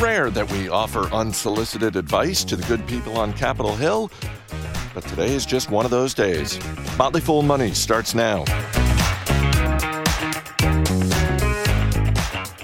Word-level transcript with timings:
rare 0.00 0.30
that 0.30 0.50
we 0.52 0.68
offer 0.68 1.02
unsolicited 1.12 1.96
advice 1.96 2.44
to 2.44 2.56
the 2.56 2.66
good 2.66 2.86
people 2.86 3.18
on 3.18 3.32
Capitol 3.32 3.74
Hill, 3.74 4.10
but 4.94 5.04
today 5.04 5.34
is 5.34 5.46
just 5.46 5.70
one 5.70 5.84
of 5.84 5.90
those 5.90 6.14
days. 6.14 6.58
Motley 6.96 7.20
Fool 7.20 7.42
Money 7.42 7.72
starts 7.72 8.14
now. 8.14 8.44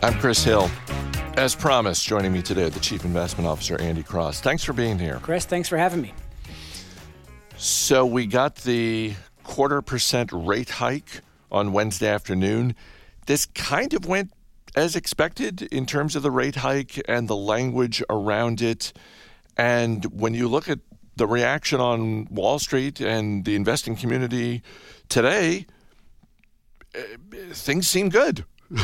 I'm 0.03 0.15
Chris 0.19 0.43
Hill. 0.43 0.71
As 1.37 1.55
promised, 1.55 2.07
joining 2.07 2.33
me 2.33 2.43
today, 2.43 2.69
the 2.69 2.81
Chief 2.81 3.05
Investment 3.05 3.47
Officer, 3.47 3.81
Andy 3.81 4.03
Cross. 4.03 4.41
Thanks 4.41 4.65
for 4.65 4.73
being 4.73 4.99
here. 4.99 5.19
Chris, 5.23 5.45
thanks 5.45 5.69
for 5.69 5.77
having 5.77 6.01
me. 6.01 6.13
So, 7.57 8.07
we 8.07 8.27
got 8.27 8.57
the 8.57 9.15
quarter 9.45 9.83
percent 9.83 10.31
rate 10.33 10.71
hike 10.71 11.21
on 11.51 11.73
Wednesday 11.73 12.09
afternoon. 12.09 12.75
This 13.27 13.47
kind 13.47 13.95
of 13.95 14.07
went 14.07 14.33
as 14.75 14.97
expected 14.97 15.63
in 15.63 15.87
terms 15.87 16.17
of 16.17 16.23
the 16.23 16.31
rate 16.31 16.57
hike 16.57 17.01
and 17.09 17.29
the 17.29 17.37
language 17.37 18.03
around 18.09 18.63
it. 18.63 18.93
And 19.57 20.05
when 20.07 20.35
you 20.35 20.49
look 20.49 20.69
at 20.69 20.79
the 21.17 21.27
reaction 21.27 21.81
on 21.81 22.27
Wall 22.31 22.59
Street 22.59 23.01
and 23.01 23.45
the 23.45 23.57
investing 23.57 23.97
community 23.97 24.63
today, 25.09 25.67
eh, 26.95 27.03
things 27.53 27.89
seem 27.89 28.09
good. 28.09 28.45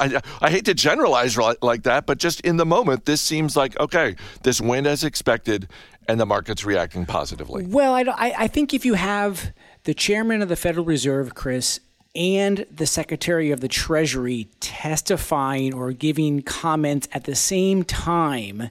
I, 0.00 0.20
I, 0.40 0.50
hate 0.50 0.64
to 0.64 0.74
generalize 0.74 1.36
like 1.36 1.82
that, 1.82 2.06
but 2.06 2.16
just 2.16 2.40
in 2.40 2.56
the 2.56 2.64
moment, 2.64 3.04
this 3.04 3.20
seems 3.20 3.56
like 3.56 3.78
okay, 3.78 4.16
this 4.42 4.58
went 4.58 4.86
as 4.86 5.04
expected, 5.04 5.68
and 6.08 6.18
the 6.18 6.24
market's 6.24 6.64
reacting 6.64 7.04
positively. 7.04 7.66
Well, 7.66 7.94
I, 7.94 8.34
I 8.38 8.48
think 8.48 8.72
if 8.72 8.86
you 8.86 8.94
have 8.94 9.52
the 9.84 9.92
chairman 9.92 10.40
of 10.40 10.48
the 10.48 10.56
Federal 10.56 10.86
Reserve, 10.86 11.34
Chris, 11.34 11.80
and 12.14 12.66
the 12.70 12.86
Secretary 12.86 13.50
of 13.50 13.60
the 13.60 13.68
Treasury 13.68 14.48
testifying 14.60 15.74
or 15.74 15.92
giving 15.92 16.42
comments 16.42 17.08
at 17.12 17.24
the 17.24 17.34
same 17.34 17.82
time 17.82 18.70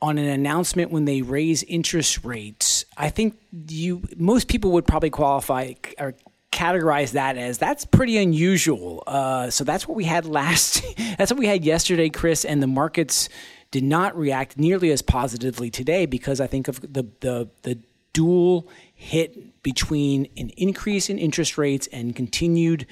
on 0.00 0.18
an 0.18 0.26
announcement 0.26 0.90
when 0.90 1.04
they 1.04 1.22
raise 1.22 1.62
interest 1.64 2.24
rates, 2.24 2.84
I 2.96 3.10
think 3.10 3.36
you 3.68 4.02
most 4.16 4.48
people 4.48 4.72
would 4.72 4.86
probably 4.86 5.10
qualify 5.10 5.74
or 5.98 6.14
categorize 6.52 7.12
that 7.12 7.36
as 7.36 7.58
that's 7.58 7.84
pretty 7.84 8.16
unusual. 8.18 9.02
Uh, 9.06 9.50
so 9.50 9.64
that's 9.64 9.86
what 9.86 9.96
we 9.96 10.04
had 10.04 10.24
last. 10.24 10.84
that's 11.18 11.30
what 11.30 11.38
we 11.38 11.46
had 11.46 11.64
yesterday, 11.64 12.08
Chris, 12.08 12.44
and 12.44 12.62
the 12.62 12.66
markets 12.66 13.28
did 13.70 13.84
not 13.84 14.16
react 14.16 14.56
nearly 14.58 14.90
as 14.90 15.02
positively 15.02 15.70
today 15.70 16.06
because 16.06 16.40
I 16.40 16.46
think 16.46 16.68
of 16.68 16.80
the 16.80 17.06
the 17.20 17.48
the 17.62 17.78
dual 18.12 18.68
hit 18.94 19.62
between 19.62 20.28
an 20.36 20.50
increase 20.50 21.08
in 21.10 21.18
interest 21.18 21.58
rates 21.58 21.86
and 21.92 22.14
continued 22.16 22.86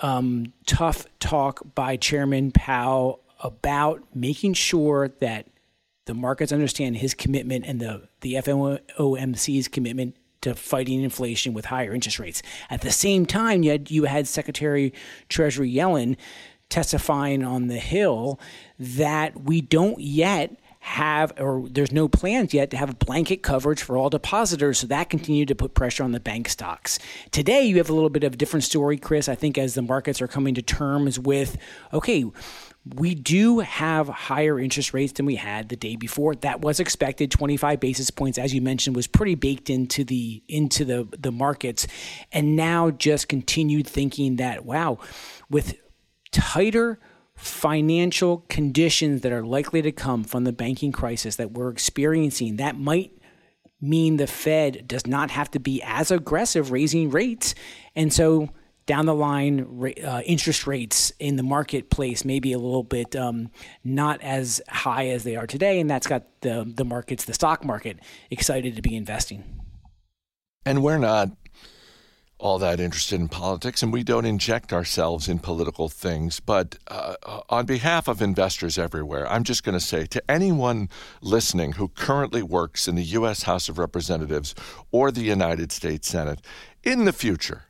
um, 0.00 0.52
tough 0.66 1.06
talk 1.18 1.62
by 1.74 1.96
Chairman 1.96 2.52
Powell 2.52 3.20
about 3.40 4.02
making 4.14 4.54
sure 4.54 5.08
that 5.20 5.46
the 6.06 6.14
markets 6.14 6.52
understand 6.52 6.96
his 6.96 7.14
commitment 7.14 7.64
and 7.66 7.80
the, 7.80 8.08
the 8.20 8.34
FOMC's 8.34 9.68
commitment 9.68 10.16
to 10.42 10.54
fighting 10.54 11.02
inflation 11.02 11.52
with 11.52 11.64
higher 11.64 11.92
interest 11.92 12.18
rates. 12.18 12.42
At 12.70 12.82
the 12.82 12.92
same 12.92 13.26
time, 13.26 13.62
you 13.62 13.72
had, 13.72 13.90
you 13.90 14.04
had 14.04 14.28
Secretary 14.28 14.92
Treasury 15.28 15.72
Yellen 15.72 16.16
testifying 16.68 17.44
on 17.44 17.66
the 17.66 17.78
Hill 17.78 18.40
that 18.78 19.42
we 19.42 19.60
don't 19.60 20.00
yet 20.00 20.56
have, 20.86 21.32
or 21.40 21.64
there's 21.68 21.90
no 21.90 22.06
plans 22.06 22.54
yet 22.54 22.70
to 22.70 22.76
have 22.76 22.96
blanket 23.00 23.42
coverage 23.42 23.82
for 23.82 23.96
all 23.96 24.08
depositors. 24.08 24.78
So 24.78 24.86
that 24.86 25.10
continued 25.10 25.48
to 25.48 25.54
put 25.56 25.74
pressure 25.74 26.04
on 26.04 26.12
the 26.12 26.20
bank 26.20 26.48
stocks. 26.48 27.00
Today, 27.32 27.64
you 27.64 27.78
have 27.78 27.90
a 27.90 27.92
little 27.92 28.08
bit 28.08 28.22
of 28.22 28.34
a 28.34 28.36
different 28.36 28.62
story, 28.62 28.96
Chris. 28.96 29.28
I 29.28 29.34
think 29.34 29.58
as 29.58 29.74
the 29.74 29.82
markets 29.82 30.22
are 30.22 30.28
coming 30.28 30.54
to 30.54 30.62
terms 30.62 31.18
with, 31.18 31.58
okay, 31.92 32.24
we 32.94 33.16
do 33.16 33.58
have 33.58 34.06
higher 34.06 34.60
interest 34.60 34.94
rates 34.94 35.14
than 35.14 35.26
we 35.26 35.34
had 35.34 35.70
the 35.70 35.76
day 35.76 35.96
before. 35.96 36.36
That 36.36 36.60
was 36.60 36.78
expected. 36.78 37.32
25 37.32 37.80
basis 37.80 38.10
points, 38.10 38.38
as 38.38 38.54
you 38.54 38.62
mentioned, 38.62 38.94
was 38.94 39.08
pretty 39.08 39.34
baked 39.34 39.68
into 39.68 40.04
the 40.04 40.40
into 40.46 40.84
the 40.84 41.08
the 41.18 41.32
markets, 41.32 41.88
and 42.30 42.54
now 42.54 42.92
just 42.92 43.28
continued 43.28 43.88
thinking 43.88 44.36
that 44.36 44.64
wow, 44.64 44.98
with 45.50 45.74
tighter 46.30 47.00
financial 47.36 48.44
conditions 48.48 49.20
that 49.20 49.32
are 49.32 49.44
likely 49.44 49.82
to 49.82 49.92
come 49.92 50.24
from 50.24 50.44
the 50.44 50.52
banking 50.52 50.90
crisis 50.90 51.36
that 51.36 51.52
we're 51.52 51.70
experiencing 51.70 52.56
that 52.56 52.78
might 52.78 53.12
mean 53.80 54.16
the 54.16 54.26
Fed 54.26 54.88
does 54.88 55.06
not 55.06 55.30
have 55.30 55.50
to 55.50 55.60
be 55.60 55.82
as 55.82 56.10
aggressive 56.10 56.70
raising 56.70 57.10
rates. 57.10 57.54
And 57.94 58.12
so 58.12 58.48
down 58.86 59.06
the 59.06 59.14
line, 59.14 59.94
uh, 60.04 60.22
interest 60.24 60.66
rates 60.66 61.12
in 61.18 61.36
the 61.36 61.42
marketplace 61.42 62.24
may 62.24 62.40
be 62.40 62.52
a 62.52 62.58
little 62.58 62.84
bit 62.84 63.14
um, 63.16 63.50
not 63.84 64.20
as 64.22 64.62
high 64.68 65.08
as 65.08 65.24
they 65.24 65.36
are 65.36 65.46
today. 65.46 65.80
And 65.80 65.90
that's 65.90 66.06
got 66.06 66.24
the, 66.40 66.70
the 66.74 66.84
markets, 66.84 67.24
the 67.24 67.34
stock 67.34 67.64
market, 67.64 67.98
excited 68.30 68.76
to 68.76 68.82
be 68.82 68.96
investing. 68.96 69.44
And 70.64 70.82
we're 70.82 70.98
not 70.98 71.30
all 72.38 72.58
that 72.58 72.80
interested 72.80 73.18
in 73.18 73.28
politics, 73.28 73.82
and 73.82 73.92
we 73.92 74.02
don't 74.02 74.26
inject 74.26 74.72
ourselves 74.72 75.28
in 75.28 75.38
political 75.38 75.88
things. 75.88 76.38
But 76.38 76.76
uh, 76.88 77.14
on 77.48 77.64
behalf 77.64 78.08
of 78.08 78.20
investors 78.20 78.76
everywhere, 78.76 79.30
I'm 79.30 79.42
just 79.42 79.64
going 79.64 79.78
to 79.78 79.84
say 79.84 80.04
to 80.06 80.30
anyone 80.30 80.90
listening 81.22 81.72
who 81.72 81.88
currently 81.88 82.42
works 82.42 82.88
in 82.88 82.94
the 82.94 83.02
U.S. 83.04 83.44
House 83.44 83.68
of 83.68 83.78
Representatives 83.78 84.54
or 84.90 85.10
the 85.10 85.22
United 85.22 85.72
States 85.72 86.08
Senate, 86.08 86.40
in 86.82 87.06
the 87.06 87.12
future, 87.12 87.64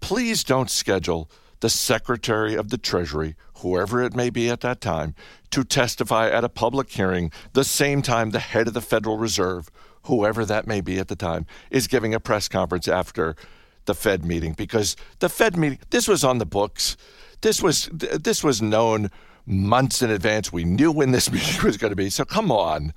please 0.00 0.42
don't 0.42 0.70
schedule 0.70 1.30
the 1.60 1.70
Secretary 1.70 2.54
of 2.54 2.70
the 2.70 2.78
Treasury, 2.78 3.34
whoever 3.58 4.02
it 4.02 4.14
may 4.14 4.30
be 4.30 4.48
at 4.48 4.60
that 4.60 4.80
time, 4.80 5.14
to 5.50 5.64
testify 5.64 6.28
at 6.30 6.44
a 6.44 6.48
public 6.48 6.90
hearing 6.90 7.30
the 7.52 7.64
same 7.64 8.02
time 8.02 8.30
the 8.30 8.38
head 8.38 8.68
of 8.68 8.74
the 8.74 8.80
Federal 8.80 9.18
Reserve, 9.18 9.70
whoever 10.04 10.44
that 10.44 10.66
may 10.66 10.80
be 10.80 10.98
at 10.98 11.08
the 11.08 11.16
time, 11.16 11.46
is 11.70 11.86
giving 11.86 12.14
a 12.14 12.20
press 12.20 12.48
conference 12.48 12.88
after 12.88 13.36
the 13.86 13.94
Fed 13.94 14.24
meeting 14.24 14.52
because 14.52 14.96
the 15.18 15.28
Fed 15.28 15.56
meeting 15.56 15.78
this 15.90 16.06
was 16.06 16.24
on 16.24 16.38
the 16.38 16.46
books. 16.46 16.96
This 17.40 17.62
was 17.62 17.88
this 17.92 18.44
was 18.44 18.60
known 18.60 19.10
months 19.46 20.02
in 20.02 20.10
advance. 20.10 20.52
We 20.52 20.64
knew 20.64 20.92
when 20.92 21.12
this 21.12 21.30
meeting 21.32 21.62
was 21.64 21.76
going 21.76 21.90
to 21.90 21.96
be. 21.96 22.10
So 22.10 22.24
come 22.24 22.52
on. 22.52 22.92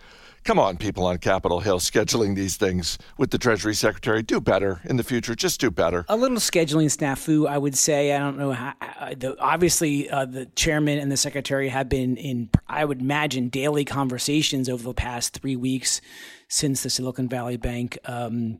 Come 0.46 0.58
on, 0.58 0.78
people 0.78 1.06
on 1.06 1.18
Capitol 1.18 1.60
Hill 1.60 1.80
scheduling 1.80 2.36
these 2.36 2.56
things 2.56 2.98
with 3.18 3.32
the 3.32 3.38
Treasury 3.38 3.76
Secretary. 3.76 4.24
Do 4.24 4.40
better 4.40 4.80
in 4.86 4.96
the 4.96 5.04
future. 5.04 5.36
Just 5.36 5.60
do 5.60 5.70
better. 5.70 6.06
A 6.08 6.16
little 6.16 6.38
scheduling 6.38 6.86
snafu, 6.86 7.48
I 7.48 7.58
would 7.58 7.78
say. 7.78 8.14
I 8.14 8.20
don't 8.20 8.38
know 8.38 8.54
how. 8.54 8.74
The, 9.18 9.36
obviously, 9.40 10.10
uh, 10.10 10.26
the 10.26 10.46
chairman 10.56 10.98
and 10.98 11.12
the 11.12 11.18
secretary 11.18 11.68
have 11.70 11.90
been 11.90 12.16
in, 12.16 12.50
I 12.68 12.86
would 12.86 13.02
imagine, 13.02 13.50
daily 13.50 13.84
conversations 13.84 14.70
over 14.70 14.84
the 14.84 14.94
past 14.94 15.34
three 15.34 15.58
weeks 15.58 16.00
since 16.48 16.84
the 16.84 16.90
Silicon 16.90 17.28
Valley 17.28 17.58
Bank. 17.58 17.98
Um, 18.06 18.60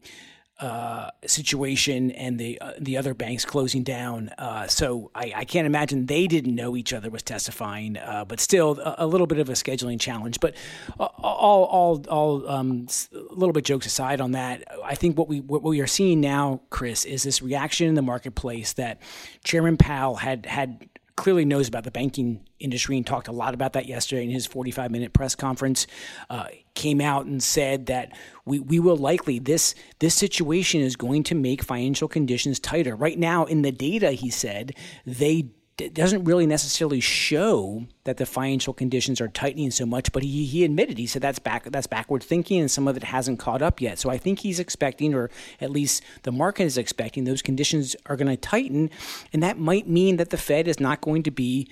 uh, 0.60 1.10
situation 1.26 2.12
and 2.12 2.38
the 2.38 2.60
uh, 2.60 2.74
the 2.78 2.98
other 2.98 3.14
banks 3.14 3.46
closing 3.46 3.82
down. 3.82 4.30
Uh, 4.38 4.68
so 4.68 5.10
I, 5.16 5.32
I, 5.34 5.46
can't 5.46 5.66
imagine 5.66 6.08
they 6.08 6.28
didn't 6.28 6.54
know 6.54 6.76
each 6.76 6.92
other 6.92 7.10
was 7.10 7.24
testifying, 7.24 7.96
uh, 7.96 8.26
but 8.26 8.42
still 8.42 8.78
a, 8.80 8.96
a, 9.00 9.08
little 9.08 9.26
bit 9.26 9.40
of 9.40 9.48
a 9.48 9.54
scheduling 9.54 10.00
challenge. 10.02 10.42
But 10.42 10.56
all 11.00 11.64
all 11.64 12.06
all 12.10 12.50
um, 12.50 12.88
a 13.14 13.34
little 13.34 13.54
bit 13.54 13.64
jokes 13.64 13.86
aside 13.86 14.20
on 14.20 14.32
that, 14.32 14.66
I 14.84 14.96
think 14.96 15.18
what 15.18 15.30
we 15.30 15.40
what 15.40 15.64
we 15.64 15.80
are 15.80 15.88
seeing 15.88 16.20
now, 16.20 16.60
Chris, 16.70 17.06
is 17.06 17.24
this 17.24 17.42
reaction 17.42 17.88
in 17.88 17.96
the 17.96 18.02
marketplace 18.02 18.74
that 18.74 19.02
Chairman 19.46 19.78
Powell 19.78 20.16
had 20.16 20.46
had 20.46 20.90
clearly 21.20 21.44
knows 21.44 21.68
about 21.68 21.84
the 21.84 21.92
banking 21.92 22.48
industry 22.60 22.96
and 22.96 23.06
talked 23.06 23.28
a 23.28 23.32
lot 23.34 23.54
about 23.54 23.74
that 23.74 23.86
yesterday 23.88 24.24
in 24.24 24.30
his 24.30 24.46
45 24.46 24.90
minute 24.90 25.12
press 25.12 25.36
conference. 25.36 25.86
Uh, 26.30 26.46
came 26.76 27.02
out 27.02 27.26
and 27.26 27.44
said 27.44 27.88
that 27.88 28.18
we, 28.46 28.60
we 28.60 28.80
will 28.80 28.96
likely 28.96 29.38
this 29.38 29.76
this 30.00 30.16
situation 30.16 30.80
is 30.80 30.96
going 30.96 31.24
to 31.24 31.36
make 31.36 31.62
financial 31.62 32.08
conditions 32.08 32.58
tighter. 32.58 32.96
Right 32.96 33.20
now, 33.20 33.44
in 33.44 33.64
the 33.64 33.72
data, 33.72 34.12
he 34.12 34.30
said 34.30 34.74
they 35.06 35.50
it 35.82 35.94
doesn't 35.94 36.24
really 36.24 36.46
necessarily 36.46 37.00
show 37.00 37.86
that 38.04 38.18
the 38.18 38.26
financial 38.26 38.74
conditions 38.74 39.22
are 39.22 39.28
tightening 39.28 39.72
so 39.72 39.86
much, 39.86 40.12
but 40.12 40.24
he, 40.24 40.46
he 40.46 40.64
admitted 40.64 40.98
he 40.98 41.06
said 41.06 41.22
that's 41.22 41.40
back 41.40 41.66
that's 41.72 41.88
backward 41.88 42.24
thinking 42.24 42.60
and 42.60 42.72
some 42.72 42.88
of 42.88 42.98
it 42.98 43.04
hasn't 43.04 43.40
caught 43.40 43.62
up 43.62 43.82
yet. 43.82 44.00
So 44.00 44.10
I 44.10 44.18
think 44.18 44.40
he's 44.40 44.60
expecting, 44.60 45.14
or 45.14 45.30
at 45.62 45.70
least 45.70 46.04
the 46.24 46.32
market 46.32 46.64
is 46.64 46.78
expecting, 46.78 47.24
those 47.24 47.42
conditions 47.42 47.96
are 48.06 48.16
going 48.16 48.28
to 48.28 48.38
tighten, 48.38 48.90
and 49.34 49.44
that 49.44 49.60
might 49.60 49.88
mean 49.88 50.18
that 50.18 50.30
the 50.30 50.38
Fed 50.38 50.68
is 50.68 50.80
not 50.80 51.02
going 51.02 51.24
to 51.24 51.32
be 51.32 51.68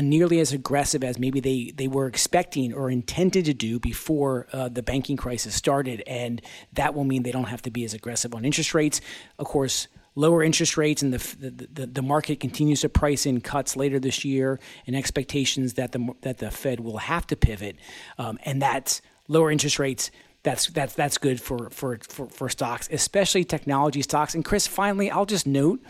nearly 0.00 0.40
as 0.40 0.52
aggressive 0.52 1.04
as 1.04 1.18
maybe 1.18 1.40
they 1.40 1.72
they 1.74 1.88
were 1.88 2.06
expecting 2.06 2.72
or 2.72 2.90
intended 2.90 3.44
to 3.44 3.54
do 3.54 3.78
before 3.78 4.46
uh, 4.52 4.68
the 4.68 4.82
banking 4.82 5.16
crisis 5.16 5.54
started, 5.54 6.02
and 6.06 6.40
that 6.72 6.94
will 6.94 7.04
mean 7.04 7.22
they 7.22 7.32
don't 7.32 7.44
have 7.44 7.62
to 7.62 7.70
be 7.70 7.84
as 7.84 7.94
aggressive 7.94 8.34
on 8.34 8.44
interest 8.44 8.74
rates. 8.74 9.00
Of 9.38 9.46
course 9.46 9.88
lower 10.14 10.42
interest 10.42 10.76
rates 10.76 11.02
and 11.02 11.12
the, 11.12 11.66
the, 11.72 11.86
the 11.86 12.02
market 12.02 12.40
continues 12.40 12.82
to 12.82 12.88
price 12.88 13.26
in 13.26 13.40
cuts 13.40 13.76
later 13.76 13.98
this 13.98 14.24
year 14.24 14.60
and 14.86 14.94
expectations 14.94 15.74
that 15.74 15.92
the, 15.92 16.14
that 16.22 16.38
the 16.38 16.50
Fed 16.50 16.80
will 16.80 16.98
have 16.98 17.26
to 17.26 17.36
pivot. 17.36 17.76
Um, 18.18 18.38
and 18.44 18.62
that 18.62 19.00
lower 19.28 19.50
interest 19.50 19.78
rates 19.78 20.10
that's 20.44 20.66
that's 20.68 20.94
that's 20.94 21.18
good 21.18 21.40
for 21.40 21.70
for 21.70 21.98
for, 22.06 22.26
for 22.26 22.48
stocks, 22.48 22.88
especially 22.92 23.44
technology 23.44 24.02
stocks. 24.02 24.34
And 24.34 24.44
Chris, 24.44 24.66
finally, 24.66 25.10
I'll 25.10 25.24
just 25.24 25.46
note 25.46 25.80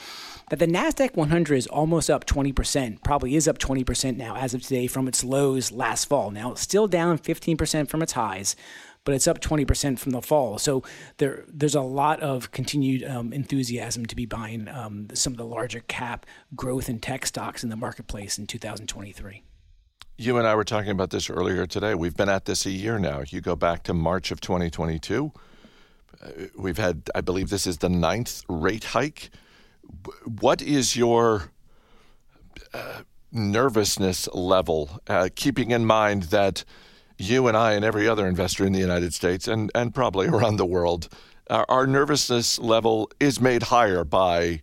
that 0.49 0.61
the 0.61 0.67
Nasdaq 0.67 1.17
100 1.17 1.56
is 1.56 1.67
almost 1.67 2.09
up 2.09 2.25
20%, 2.26 3.03
probably 3.03 3.35
is 3.35 3.49
up 3.49 3.59
20% 3.59 4.17
now 4.17 4.37
as 4.37 4.55
of 4.55 4.62
today 4.62 4.87
from 4.87 5.09
its 5.09 5.25
lows 5.25 5.73
last 5.73 6.05
fall. 6.05 6.31
Now 6.31 6.53
it's 6.53 6.61
still 6.61 6.87
down 6.87 7.19
15% 7.19 7.88
from 7.88 8.03
its 8.03 8.12
highs, 8.12 8.55
but 9.05 9.15
it's 9.15 9.29
up 9.29 9.41
20% 9.41 9.99
from 9.99 10.12
the 10.12 10.23
fall. 10.23 10.59
So 10.59 10.83
there, 11.19 11.45
there's 11.47 11.75
a 11.75 11.81
lot 11.81 12.21
of 12.21 12.51
continued 12.51 13.05
um, 13.05 13.33
enthusiasm 13.33 14.06
to 14.06 14.17
be 14.17 14.27
buying 14.27 14.69
um, 14.69 15.09
some 15.15 15.33
of 15.33 15.37
the 15.37 15.47
larger 15.47 15.81
cap 15.81 16.27
growth 16.56 16.89
and 16.89 17.03
tech 17.03 17.27
stocks 17.27 17.62
in 17.62 17.71
the 17.71 17.77
marketplace 17.77 18.39
in 18.39 18.47
2023. 18.47 19.43
You 20.17 20.39
and 20.39 20.47
I 20.47 20.55
were 20.55 20.65
talking 20.65 20.91
about 20.91 21.11
this 21.11 21.29
earlier 21.29 21.67
today. 21.67 21.95
We've 21.95 22.17
been 22.17 22.29
at 22.29 22.45
this 22.45 22.67
a 22.67 22.71
year 22.71 22.99
now. 22.99 23.23
You 23.27 23.41
go 23.41 23.56
back 23.56 23.83
to 23.85 23.95
March 23.95 24.31
of 24.31 24.41
2022. 24.41 25.33
Uh, 26.23 26.29
we've 26.57 26.79
had, 26.79 27.11
I 27.15 27.21
believe, 27.21 27.50
this 27.50 27.67
is 27.67 27.79
the 27.79 27.89
ninth 27.89 28.43
rate 28.49 28.85
hike. 28.85 29.31
What 30.25 30.62
is 30.62 30.97
your 30.97 31.50
uh, 32.73 33.03
nervousness 33.33 34.29
level, 34.33 35.00
uh, 35.09 35.29
keeping 35.35 35.73
in 35.73 35.85
mind 35.85 36.25
that 36.25 36.65
you 37.19 37.46
and 37.49 37.56
I 37.56 37.72
and 37.72 37.84
every 37.84 38.08
other 38.08 38.26
investor 38.26 38.64
in 38.64 38.72
the 38.72 38.81
United 38.81 39.14
States 39.14 39.49
and, 39.49 39.70
and 39.75 39.94
probably 39.94 40.26
around 40.26 40.56
the 40.56 40.66
world, 40.66 41.08
our, 41.50 41.64
our 41.69 41.87
nervousness 41.87 42.58
level 42.58 43.11
is 43.20 43.40
made 43.40 43.64
higher 43.64 44.05
by, 44.05 44.62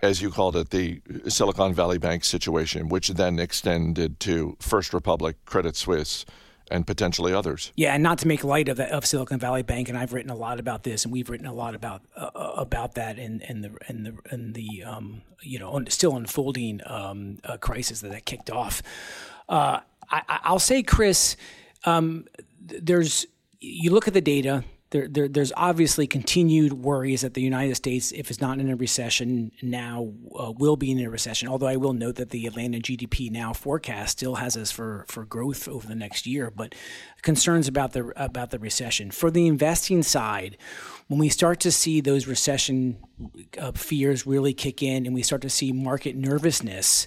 as 0.00 0.22
you 0.22 0.30
called 0.30 0.56
it, 0.56 0.70
the 0.70 1.00
Silicon 1.28 1.74
Valley 1.74 1.98
Bank 1.98 2.24
situation, 2.24 2.88
which 2.88 3.08
then 3.08 3.38
extended 3.38 4.18
to 4.20 4.56
First 4.60 4.92
Republic, 4.92 5.36
Credit 5.44 5.76
Suisse, 5.76 6.24
and 6.70 6.86
potentially 6.86 7.34
others. 7.34 7.70
Yeah, 7.76 7.92
and 7.92 8.02
not 8.02 8.18
to 8.18 8.28
make 8.28 8.44
light 8.44 8.68
of 8.68 8.78
that, 8.78 8.90
of 8.90 9.04
Silicon 9.04 9.38
Valley 9.38 9.62
Bank, 9.62 9.88
and 9.90 9.98
I've 9.98 10.12
written 10.12 10.30
a 10.30 10.34
lot 10.34 10.58
about 10.58 10.84
this, 10.84 11.04
and 11.04 11.12
we've 11.12 11.28
written 11.28 11.46
a 11.46 11.52
lot 11.52 11.74
about 11.74 12.02
uh, 12.16 12.30
uh 12.34 12.52
about 12.56 12.94
that 12.94 13.18
and 13.18 13.42
and 13.42 13.62
the 13.62 13.76
and 13.88 14.06
the 14.06 14.14
and 14.30 14.54
the 14.54 14.82
um, 14.84 15.22
you 15.42 15.58
know 15.58 15.82
still 15.88 16.16
unfolding 16.16 16.80
um, 16.86 17.38
uh, 17.44 17.58
crisis 17.58 18.00
that 18.00 18.10
that 18.10 18.24
kicked 18.24 18.50
off. 18.50 18.82
Uh, 19.48 19.80
I, 20.12 20.52
will 20.52 20.58
say, 20.58 20.82
Chris, 20.82 21.36
um, 21.84 22.26
there's 22.60 23.26
you 23.60 23.90
look 23.90 24.08
at 24.08 24.14
the 24.14 24.20
data. 24.20 24.64
There, 24.90 25.08
there, 25.08 25.26
there's 25.26 25.54
obviously 25.56 26.06
continued 26.06 26.74
worries 26.74 27.22
that 27.22 27.32
the 27.32 27.40
United 27.40 27.76
States, 27.76 28.12
if 28.12 28.28
it's 28.28 28.42
not 28.42 28.58
in 28.58 28.68
a 28.68 28.76
recession 28.76 29.50
now, 29.62 30.12
uh, 30.38 30.52
will 30.52 30.76
be 30.76 30.90
in 30.90 31.00
a 31.00 31.08
recession. 31.08 31.48
Although 31.48 31.68
I 31.68 31.76
will 31.76 31.94
note 31.94 32.16
that 32.16 32.28
the 32.28 32.46
Atlanta 32.46 32.78
GDP 32.78 33.30
now 33.30 33.54
forecast 33.54 34.18
still 34.18 34.34
has 34.34 34.54
us 34.54 34.70
for, 34.70 35.06
for 35.08 35.24
growth 35.24 35.66
over 35.66 35.86
the 35.86 35.94
next 35.94 36.26
year, 36.26 36.50
but 36.50 36.74
concerns 37.22 37.68
about 37.68 37.92
the 37.92 38.12
about 38.22 38.50
the 38.50 38.58
recession. 38.58 39.10
For 39.10 39.30
the 39.30 39.46
investing 39.46 40.02
side, 40.02 40.58
when 41.08 41.18
we 41.18 41.30
start 41.30 41.60
to 41.60 41.72
see 41.72 42.02
those 42.02 42.26
recession 42.26 42.98
uh, 43.58 43.72
fears 43.72 44.26
really 44.26 44.52
kick 44.52 44.82
in, 44.82 45.06
and 45.06 45.14
we 45.14 45.22
start 45.22 45.40
to 45.42 45.50
see 45.50 45.72
market 45.72 46.16
nervousness 46.16 47.06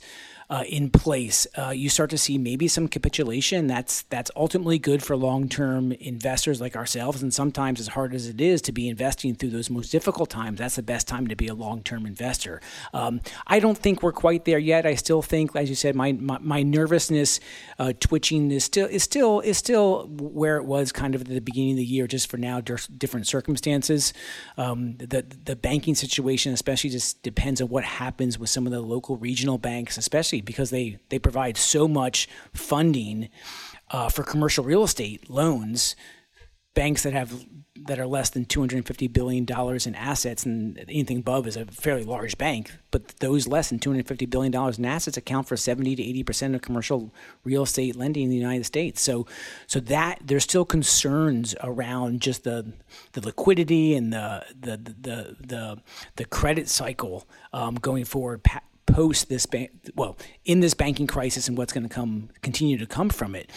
uh, 0.50 0.64
in 0.70 0.90
place, 0.90 1.48
uh, 1.58 1.70
you 1.70 1.90
start 1.90 2.10
to 2.12 2.18
see 2.18 2.38
maybe 2.38 2.68
some 2.68 2.88
capitulation. 2.88 3.68
That's 3.68 4.04
that's 4.04 4.30
ultimately 4.36 4.78
good 4.78 5.02
for 5.02 5.16
long 5.16 5.50
term 5.50 5.92
investors 5.94 6.62
like 6.62 6.76
ourselves. 6.76 7.24
And 7.24 7.34
sometimes, 7.34 7.80
as 7.80 7.90
hard 7.90 8.14
as 8.14 8.28
it 8.28 8.40
is 8.40 8.62
to 8.64 8.72
be 8.72 8.88
investing 8.88 9.36
through 9.36 9.50
those 9.50 9.70
most 9.70 9.90
difficult 9.90 10.30
times, 10.30 10.60
that's 10.60 10.76
the 10.76 10.84
best 10.84 11.08
time 11.08 11.28
to 11.28 11.36
be 11.36 11.48
a 11.48 11.56
long 11.56 11.82
term 11.82 12.06
investor. 12.06 12.62
Um, 12.94 13.22
I 13.48 13.60
don't 13.60 13.78
think 13.78 14.04
we're 14.04 14.12
quite 14.12 14.46
there 14.46 14.60
yet. 14.60 14.86
I 14.86 14.96
still 14.96 15.22
think, 15.22 15.56
as 15.56 15.70
you 15.70 15.76
said, 15.76 15.96
my 15.96 16.12
my, 16.12 16.38
my 16.40 16.64
nervousness, 16.64 17.40
uh, 17.80 17.94
twitching 18.00 18.52
is 18.52 18.64
still 18.64 18.88
is 18.88 19.04
still 19.04 19.40
is 19.40 19.58
still 19.58 20.08
where 20.08 20.58
it 20.58 20.66
was 20.66 20.92
kind 20.92 21.16
of 21.16 21.22
at 21.22 21.28
the 21.28 21.40
beginning 21.42 21.72
of 21.72 21.78
the 21.78 21.86
year. 21.86 22.06
Just 22.06 22.30
for 22.30 22.38
now, 22.38 22.62
different 22.62 23.28
circumstances. 23.28 24.14
Um, 24.58 24.98
the 24.98 25.26
the 25.46 25.56
banking 25.56 25.96
situation, 25.96 26.54
especially, 26.54 26.92
just 26.92 27.24
depends 27.24 27.62
on 27.62 27.70
what 27.70 27.84
happens 27.84 28.38
with 28.38 28.52
some 28.52 28.68
of 28.68 28.72
the 28.72 28.82
local 28.82 29.18
regional 29.18 29.58
banks, 29.58 29.98
especially 29.98 30.35
because 30.42 30.70
they 30.70 30.98
they 31.10 31.20
provide 31.20 31.58
so 31.58 31.88
much 31.88 32.28
funding 32.54 33.30
uh, 33.92 34.10
for 34.10 34.24
commercial 34.24 34.64
real 34.64 34.84
estate 34.84 35.30
loans. 35.30 35.96
Banks 36.74 37.04
that 37.04 37.14
have 37.14 37.46
that 37.88 38.00
are 38.00 38.08
less 38.08 38.30
than 38.30 38.46
250 38.46 39.08
billion 39.10 39.46
dollars 39.46 39.86
in 39.86 39.96
assets, 39.96 40.46
and 40.46 40.78
anything 40.90 41.20
above 41.20 41.46
is 41.46 41.56
a 41.56 41.66
fairly 41.66 42.04
large 42.04 42.38
bank. 42.38 42.72
But 42.90 43.08
those 43.20 43.48
less 43.48 43.70
than 43.70 43.80
250 43.80 44.26
billion 44.26 44.52
dollars 44.52 44.78
in 44.78 44.86
assets 44.86 45.18
account 45.18 45.48
for 45.48 45.56
70 45.56 45.96
to 45.96 46.04
80 46.04 46.24
percent 46.24 46.56
of 46.56 46.62
commercial 46.62 47.14
real 47.44 47.64
estate 47.64 47.96
lending 47.96 48.24
in 48.24 48.30
the 48.30 48.36
United 48.36 48.66
States. 48.66 49.02
So, 49.02 49.28
so 49.68 49.80
that 49.82 50.20
there's 50.24 50.44
still 50.44 50.66
concerns 50.66 51.54
around 51.64 52.22
just 52.22 52.44
the 52.44 52.74
the 53.14 53.22
liquidity 53.22 53.96
and 53.96 54.12
the 54.12 54.46
the 54.60 54.78
the 54.78 55.36
the, 55.40 55.82
the 56.16 56.26
credit 56.26 56.70
cycle 56.70 57.28
um, 57.54 57.76
going 57.76 58.06
forward 58.06 58.42
post 58.96 59.28
this 59.28 59.46
bank, 59.46 59.72
well, 59.96 60.18
in 60.46 60.62
this 60.62 60.74
banking 60.74 61.06
crisis 61.06 61.50
and 61.50 61.58
what's 61.58 61.74
going 61.74 61.84
to 61.84 61.94
come, 61.94 62.30
continue 62.42 62.78
to 62.78 62.86
come 62.86 63.10
from 63.10 63.36
it. 63.36 63.52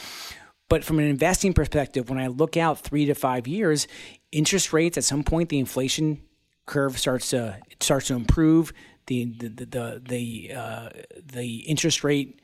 But 0.68 0.82
from 0.82 0.98
an 0.98 1.04
investing 1.04 1.52
perspective, 1.52 2.10
when 2.10 2.18
I 2.18 2.26
look 2.26 2.56
out 2.56 2.80
three 2.80 3.06
to 3.06 3.14
five 3.14 3.46
years, 3.46 3.86
interest 4.32 4.72
rates 4.72 4.98
at 4.98 5.04
some 5.04 5.22
point 5.22 5.48
the 5.48 5.60
inflation 5.60 6.20
curve 6.66 6.98
starts 6.98 7.30
to 7.30 7.58
starts 7.80 8.08
to 8.08 8.14
improve. 8.14 8.72
The 9.06 9.26
the 9.26 9.48
the 9.48 9.66
the 9.66 10.02
the, 10.06 10.54
uh, 10.54 10.88
the 11.24 11.56
interest 11.60 12.02
rate 12.02 12.40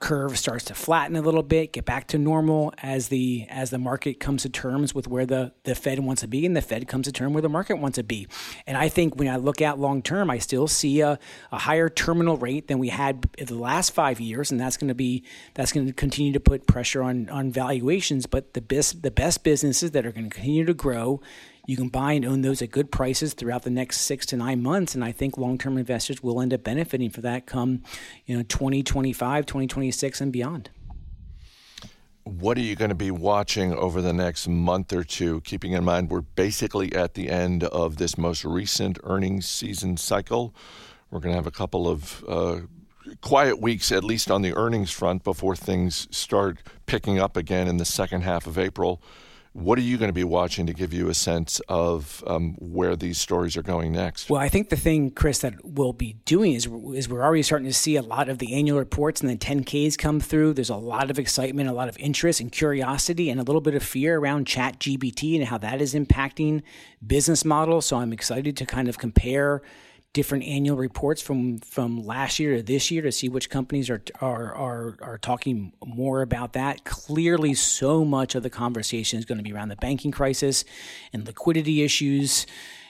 curve 0.00 0.38
starts 0.38 0.64
to 0.66 0.74
flatten 0.74 1.16
a 1.16 1.20
little 1.20 1.42
bit, 1.42 1.72
get 1.72 1.84
back 1.84 2.06
to 2.06 2.18
normal 2.18 2.72
as 2.78 3.08
the 3.08 3.46
as 3.48 3.70
the 3.70 3.78
market 3.78 4.20
comes 4.20 4.42
to 4.42 4.48
terms 4.48 4.94
with 4.94 5.08
where 5.08 5.26
the, 5.26 5.52
the 5.64 5.74
Fed 5.74 5.98
wants 5.98 6.22
to 6.22 6.28
be 6.28 6.46
and 6.46 6.56
the 6.56 6.62
Fed 6.62 6.86
comes 6.86 7.06
to 7.06 7.12
term 7.12 7.32
where 7.32 7.42
the 7.42 7.48
market 7.48 7.78
wants 7.78 7.96
to 7.96 8.04
be. 8.04 8.28
And 8.66 8.76
I 8.76 8.88
think 8.88 9.16
when 9.16 9.28
I 9.28 9.36
look 9.36 9.60
at 9.60 9.78
long 9.78 10.02
term, 10.02 10.30
I 10.30 10.38
still 10.38 10.68
see 10.68 11.00
a, 11.00 11.18
a 11.50 11.58
higher 11.58 11.88
terminal 11.88 12.36
rate 12.36 12.68
than 12.68 12.78
we 12.78 12.90
had 12.90 13.28
in 13.38 13.46
the 13.46 13.56
last 13.56 13.90
five 13.90 14.20
years, 14.20 14.52
and 14.52 14.60
that's 14.60 14.76
going 14.76 14.88
to 14.88 14.94
be 14.94 15.24
that's 15.54 15.72
going 15.72 15.86
to 15.86 15.92
continue 15.92 16.32
to 16.32 16.40
put 16.40 16.66
pressure 16.68 17.02
on 17.02 17.28
on 17.30 17.50
valuations. 17.50 18.26
But 18.26 18.54
the 18.54 18.60
best 18.60 19.02
the 19.02 19.10
best 19.10 19.42
businesses 19.42 19.90
that 19.92 20.06
are 20.06 20.12
going 20.12 20.30
to 20.30 20.34
continue 20.34 20.64
to 20.64 20.74
grow 20.74 21.20
you 21.68 21.76
can 21.76 21.90
buy 21.90 22.14
and 22.14 22.24
own 22.24 22.40
those 22.40 22.62
at 22.62 22.70
good 22.70 22.90
prices 22.90 23.34
throughout 23.34 23.62
the 23.62 23.70
next 23.70 24.00
six 24.00 24.24
to 24.24 24.38
nine 24.38 24.62
months. 24.62 24.94
And 24.94 25.04
I 25.04 25.12
think 25.12 25.36
long 25.36 25.58
term 25.58 25.76
investors 25.76 26.22
will 26.22 26.40
end 26.40 26.54
up 26.54 26.64
benefiting 26.64 27.10
for 27.10 27.20
that 27.20 27.44
come 27.44 27.82
you 28.24 28.34
know 28.34 28.42
2025, 28.42 29.44
2026, 29.44 30.20
and 30.22 30.32
beyond. 30.32 30.70
What 32.24 32.56
are 32.56 32.62
you 32.62 32.74
going 32.74 32.88
to 32.88 32.94
be 32.94 33.10
watching 33.10 33.74
over 33.74 34.00
the 34.00 34.14
next 34.14 34.48
month 34.48 34.94
or 34.94 35.04
two? 35.04 35.42
Keeping 35.42 35.72
in 35.72 35.84
mind 35.84 36.10
we're 36.10 36.22
basically 36.22 36.94
at 36.94 37.12
the 37.12 37.28
end 37.28 37.64
of 37.64 37.98
this 37.98 38.16
most 38.16 38.46
recent 38.46 38.98
earnings 39.04 39.46
season 39.46 39.98
cycle. 39.98 40.54
We're 41.10 41.20
going 41.20 41.32
to 41.32 41.36
have 41.36 41.46
a 41.46 41.50
couple 41.50 41.86
of 41.86 42.24
uh, 42.26 42.60
quiet 43.20 43.60
weeks, 43.60 43.92
at 43.92 44.04
least 44.04 44.30
on 44.30 44.40
the 44.40 44.56
earnings 44.56 44.90
front, 44.90 45.22
before 45.22 45.54
things 45.54 46.08
start 46.16 46.60
picking 46.86 47.18
up 47.18 47.36
again 47.36 47.68
in 47.68 47.76
the 47.76 47.84
second 47.84 48.22
half 48.22 48.46
of 48.46 48.58
April. 48.58 49.02
What 49.52 49.78
are 49.78 49.82
you 49.82 49.96
going 49.96 50.08
to 50.08 50.14
be 50.14 50.24
watching 50.24 50.66
to 50.66 50.72
give 50.72 50.92
you 50.92 51.08
a 51.08 51.14
sense 51.14 51.60
of 51.68 52.22
um, 52.26 52.54
where 52.58 52.94
these 52.96 53.18
stories 53.18 53.56
are 53.56 53.62
going 53.62 53.92
next? 53.92 54.30
Well, 54.30 54.40
I 54.40 54.48
think 54.48 54.68
the 54.68 54.76
thing, 54.76 55.10
Chris, 55.10 55.38
that 55.40 55.54
we'll 55.64 55.92
be 55.92 56.14
doing 56.24 56.52
is, 56.52 56.68
is 56.94 57.08
we're 57.08 57.22
already 57.22 57.42
starting 57.42 57.66
to 57.66 57.74
see 57.74 57.96
a 57.96 58.02
lot 58.02 58.28
of 58.28 58.38
the 58.38 58.54
annual 58.54 58.78
reports 58.78 59.20
and 59.20 59.30
the 59.30 59.36
10Ks 59.36 59.96
come 59.96 60.20
through. 60.20 60.54
There's 60.54 60.70
a 60.70 60.76
lot 60.76 61.10
of 61.10 61.18
excitement, 61.18 61.68
a 61.68 61.72
lot 61.72 61.88
of 61.88 61.98
interest 61.98 62.40
and 62.40 62.52
curiosity, 62.52 63.30
and 63.30 63.40
a 63.40 63.42
little 63.42 63.60
bit 63.60 63.74
of 63.74 63.82
fear 63.82 64.18
around 64.18 64.46
ChatGPT 64.46 65.36
and 65.36 65.48
how 65.48 65.58
that 65.58 65.80
is 65.80 65.94
impacting 65.94 66.62
business 67.04 67.44
models. 67.44 67.86
So 67.86 67.96
I'm 67.96 68.12
excited 68.12 68.56
to 68.58 68.66
kind 68.66 68.88
of 68.88 68.98
compare 68.98 69.62
different 70.12 70.44
annual 70.44 70.76
reports 70.76 71.20
from 71.20 71.58
from 71.58 72.04
last 72.04 72.38
year 72.38 72.56
to 72.56 72.62
this 72.62 72.90
year 72.90 73.02
to 73.02 73.12
see 73.12 73.28
which 73.28 73.50
companies 73.50 73.90
are 73.90 74.02
are 74.20 74.54
are, 74.54 74.96
are 75.02 75.18
talking 75.18 75.72
more 75.84 76.22
about 76.22 76.54
that. 76.54 76.84
Clearly, 76.84 77.54
so 77.54 78.04
much 78.04 78.34
of 78.34 78.42
the 78.42 78.50
conversation 78.50 79.18
is 79.18 79.24
going 79.24 79.38
to 79.38 79.44
be 79.44 79.52
around 79.52 79.68
the 79.68 79.76
banking 79.76 80.10
crisis 80.10 80.64
and 81.12 81.26
liquidity 81.26 81.82
issues 81.82 82.46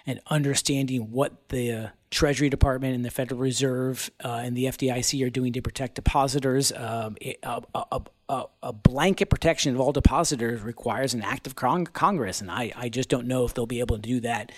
and 0.06 0.20
understanding 0.28 1.10
what 1.10 1.48
the 1.48 1.90
Treasury 2.10 2.48
Department 2.48 2.94
and 2.94 3.04
the 3.04 3.10
Federal 3.10 3.40
Reserve 3.40 4.10
uh, 4.24 4.40
and 4.42 4.56
the 4.56 4.64
FDIC 4.64 5.24
are 5.26 5.30
doing 5.30 5.52
to 5.52 5.62
protect 5.62 5.94
depositors. 5.94 6.72
Um, 6.72 7.16
a, 7.22 7.36
a, 7.74 8.00
a, 8.28 8.44
a, 8.62 8.72
blanket 8.72 9.30
protection 9.30 9.74
of 9.74 9.80
all 9.80 9.92
depositors 9.92 10.62
requires 10.62 11.14
an 11.14 11.22
act 11.22 11.46
of 11.46 11.54
con- 11.54 11.86
Congress, 11.86 12.40
and 12.40 12.50
I, 12.50 12.72
I 12.76 12.88
just 12.88 13.08
don't 13.08 13.26
know 13.26 13.44
if 13.44 13.54
they'll 13.54 13.66
be 13.66 13.80
able 13.80 13.96
to 13.96 14.02
do 14.02 14.20
that 14.20 14.52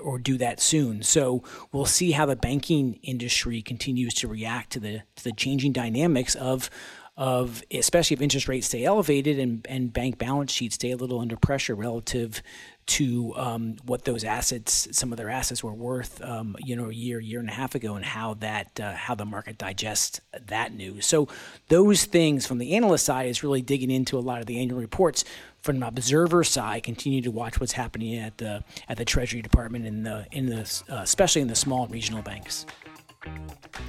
or 0.00 0.18
do 0.18 0.36
that 0.38 0.60
soon. 0.60 1.02
So 1.02 1.42
we'll 1.72 1.86
see 1.86 2.12
how 2.12 2.26
the 2.26 2.36
banking 2.36 2.98
industry 3.02 3.62
continues 3.62 4.14
to 4.14 4.28
react 4.28 4.70
to 4.72 4.80
the 4.80 5.02
to 5.16 5.24
the 5.24 5.32
changing 5.32 5.72
dynamics 5.72 6.34
of 6.34 6.70
of 7.16 7.62
especially 7.70 8.14
if 8.14 8.20
interest 8.20 8.46
rates 8.46 8.66
stay 8.66 8.84
elevated 8.84 9.38
and, 9.38 9.66
and 9.70 9.92
bank 9.92 10.18
balance 10.18 10.52
sheets 10.52 10.74
stay 10.74 10.90
a 10.90 10.96
little 10.96 11.18
under 11.18 11.36
pressure 11.36 11.74
relative 11.74 12.42
to 12.86 13.34
um, 13.36 13.76
what 13.84 14.04
those 14.04 14.22
assets, 14.22 14.88
some 14.92 15.12
of 15.12 15.18
their 15.18 15.28
assets 15.28 15.62
were 15.62 15.74
worth, 15.74 16.22
um, 16.22 16.56
you 16.60 16.76
know, 16.76 16.88
a 16.88 16.92
year, 16.92 17.18
year 17.18 17.40
and 17.40 17.48
a 17.48 17.52
half 17.52 17.74
ago, 17.74 17.94
and 17.94 18.04
how 18.04 18.34
that 18.34 18.78
uh, 18.78 18.94
how 18.94 19.14
the 19.14 19.24
market 19.24 19.58
digests 19.58 20.20
that 20.46 20.72
news. 20.72 21.06
So 21.06 21.28
those 21.68 22.04
things 22.04 22.46
from 22.46 22.58
the 22.58 22.74
analyst 22.74 23.04
side 23.04 23.28
is 23.28 23.42
really 23.42 23.62
digging 23.62 23.90
into 23.90 24.16
a 24.16 24.20
lot 24.20 24.40
of 24.40 24.46
the 24.46 24.60
annual 24.60 24.78
reports. 24.78 25.24
From 25.62 25.80
the 25.80 25.88
observer 25.88 26.44
side, 26.44 26.84
continue 26.84 27.20
to 27.22 27.30
watch 27.32 27.58
what's 27.58 27.72
happening 27.72 28.16
at 28.16 28.38
the 28.38 28.62
at 28.88 28.98
the 28.98 29.04
Treasury 29.04 29.42
Department 29.42 29.84
in 29.84 30.04
the 30.04 30.26
in 30.30 30.46
the 30.46 30.60
uh, 30.88 31.00
especially 31.02 31.42
in 31.42 31.48
the 31.48 31.56
small 31.56 31.88
regional 31.88 32.22
banks. 32.22 32.66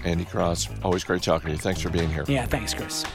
Andy 0.04 0.25
Cross, 0.25 0.70
always 0.84 1.04
great 1.04 1.22
talking 1.22 1.48
to 1.48 1.51
you. 1.54 1.60
Thanks 1.60 1.82
for 1.82 1.89
being 1.89 2.10
here. 2.10 2.25
Yeah, 2.27 2.48
thanks, 2.48 2.74
Chris. 2.74 3.06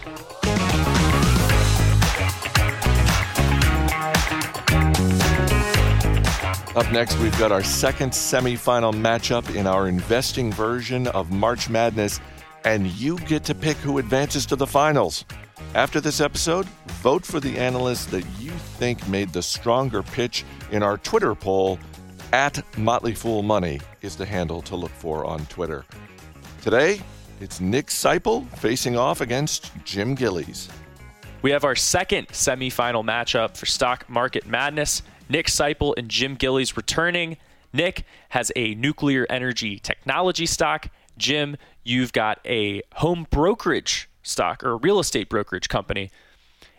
Up 6.74 6.90
next, 6.90 7.18
we've 7.18 7.38
got 7.38 7.52
our 7.52 7.62
second 7.62 8.12
semifinal 8.12 8.94
matchup 8.94 9.54
in 9.54 9.66
our 9.66 9.88
investing 9.88 10.50
version 10.50 11.06
of 11.08 11.30
March 11.30 11.68
Madness, 11.68 12.18
and 12.64 12.86
you 12.86 13.18
get 13.18 13.44
to 13.44 13.54
pick 13.54 13.76
who 13.76 13.98
advances 13.98 14.46
to 14.46 14.56
the 14.56 14.66
finals. 14.66 15.26
After 15.74 16.00
this 16.00 16.18
episode, 16.18 16.64
vote 17.02 17.26
for 17.26 17.40
the 17.40 17.58
analyst 17.58 18.10
that 18.10 18.24
you 18.40 18.52
think 18.52 19.06
made 19.06 19.34
the 19.34 19.42
stronger 19.42 20.02
pitch 20.02 20.46
in 20.70 20.82
our 20.82 20.96
Twitter 20.96 21.34
poll. 21.34 21.78
At 22.32 22.64
Motley 22.78 23.12
Fool 23.12 23.42
Money 23.42 23.78
is 24.00 24.16
the 24.16 24.24
handle 24.24 24.62
to 24.62 24.74
look 24.74 24.92
for 24.92 25.26
on 25.26 25.44
Twitter. 25.46 25.84
Today, 26.62 27.02
it's 27.42 27.60
Nick 27.60 27.88
Sciple 27.88 28.48
facing 28.56 28.96
off 28.96 29.20
against 29.20 29.70
Jim 29.84 30.14
Gillies. 30.14 30.70
We 31.42 31.50
have 31.50 31.64
our 31.64 31.76
second 31.76 32.28
semifinal 32.28 33.04
matchup 33.04 33.58
for 33.58 33.66
Stock 33.66 34.08
Market 34.08 34.46
Madness. 34.46 35.02
Nick 35.28 35.46
Sciple 35.46 35.94
and 35.96 36.08
Jim 36.08 36.34
Gillies 36.34 36.76
returning. 36.76 37.36
Nick 37.72 38.04
has 38.30 38.52
a 38.56 38.74
nuclear 38.74 39.26
energy 39.30 39.78
technology 39.78 40.46
stock. 40.46 40.88
Jim, 41.16 41.56
you've 41.84 42.12
got 42.12 42.40
a 42.44 42.82
home 42.96 43.26
brokerage 43.30 44.08
stock 44.22 44.62
or 44.62 44.72
a 44.72 44.76
real 44.76 44.98
estate 44.98 45.28
brokerage 45.28 45.68
company. 45.68 46.10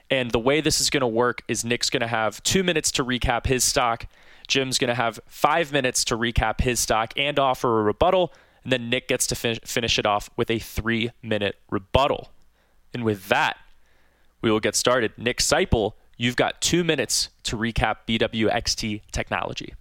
And 0.10 0.32
the 0.32 0.40
way 0.40 0.62
this 0.62 0.80
is 0.80 0.90
going 0.90 1.02
to 1.02 1.08
work 1.08 1.42
is 1.48 1.66
Nick's 1.66 1.90
going 1.90 2.02
to 2.02 2.08
have 2.08 2.42
two 2.44 2.64
minutes 2.64 2.92
to 2.92 3.04
recap 3.04 3.48
his 3.48 3.64
stock. 3.64 4.06
Jim's 4.48 4.78
going 4.78 4.90
to 4.90 4.96
have 4.96 5.20
five 5.26 5.72
minutes 5.72 6.04
to 6.06 6.18
recap 6.18 6.62
his 6.62 6.80
stock 6.80 7.14
and 7.18 7.40
offer 7.40 7.80
a 7.80 7.84
rebuttal. 7.84 8.34
And 8.64 8.72
then 8.72 8.90
Nick 8.90 9.08
gets 9.08 9.26
to 9.28 9.36
fin- 9.36 9.60
finish 9.66 9.98
it 9.98 10.06
off 10.06 10.30
with 10.36 10.52
a 10.52 10.60
three 10.60 11.12
minute 11.22 11.56
rebuttal. 11.70 12.30
And 12.94 13.04
with 13.04 13.28
that, 13.30 13.58
we 14.42 14.52
will 14.52 14.60
get 14.60 14.76
started. 14.76 15.14
Nick 15.18 15.40
Sciple 15.40 15.94
You've 16.24 16.38
got 16.38 16.62
two 16.62 16.86
minutes 16.86 17.28
to 17.44 17.58
recap 17.58 18.08
BWXT 18.08 19.02
technology. 19.12 19.74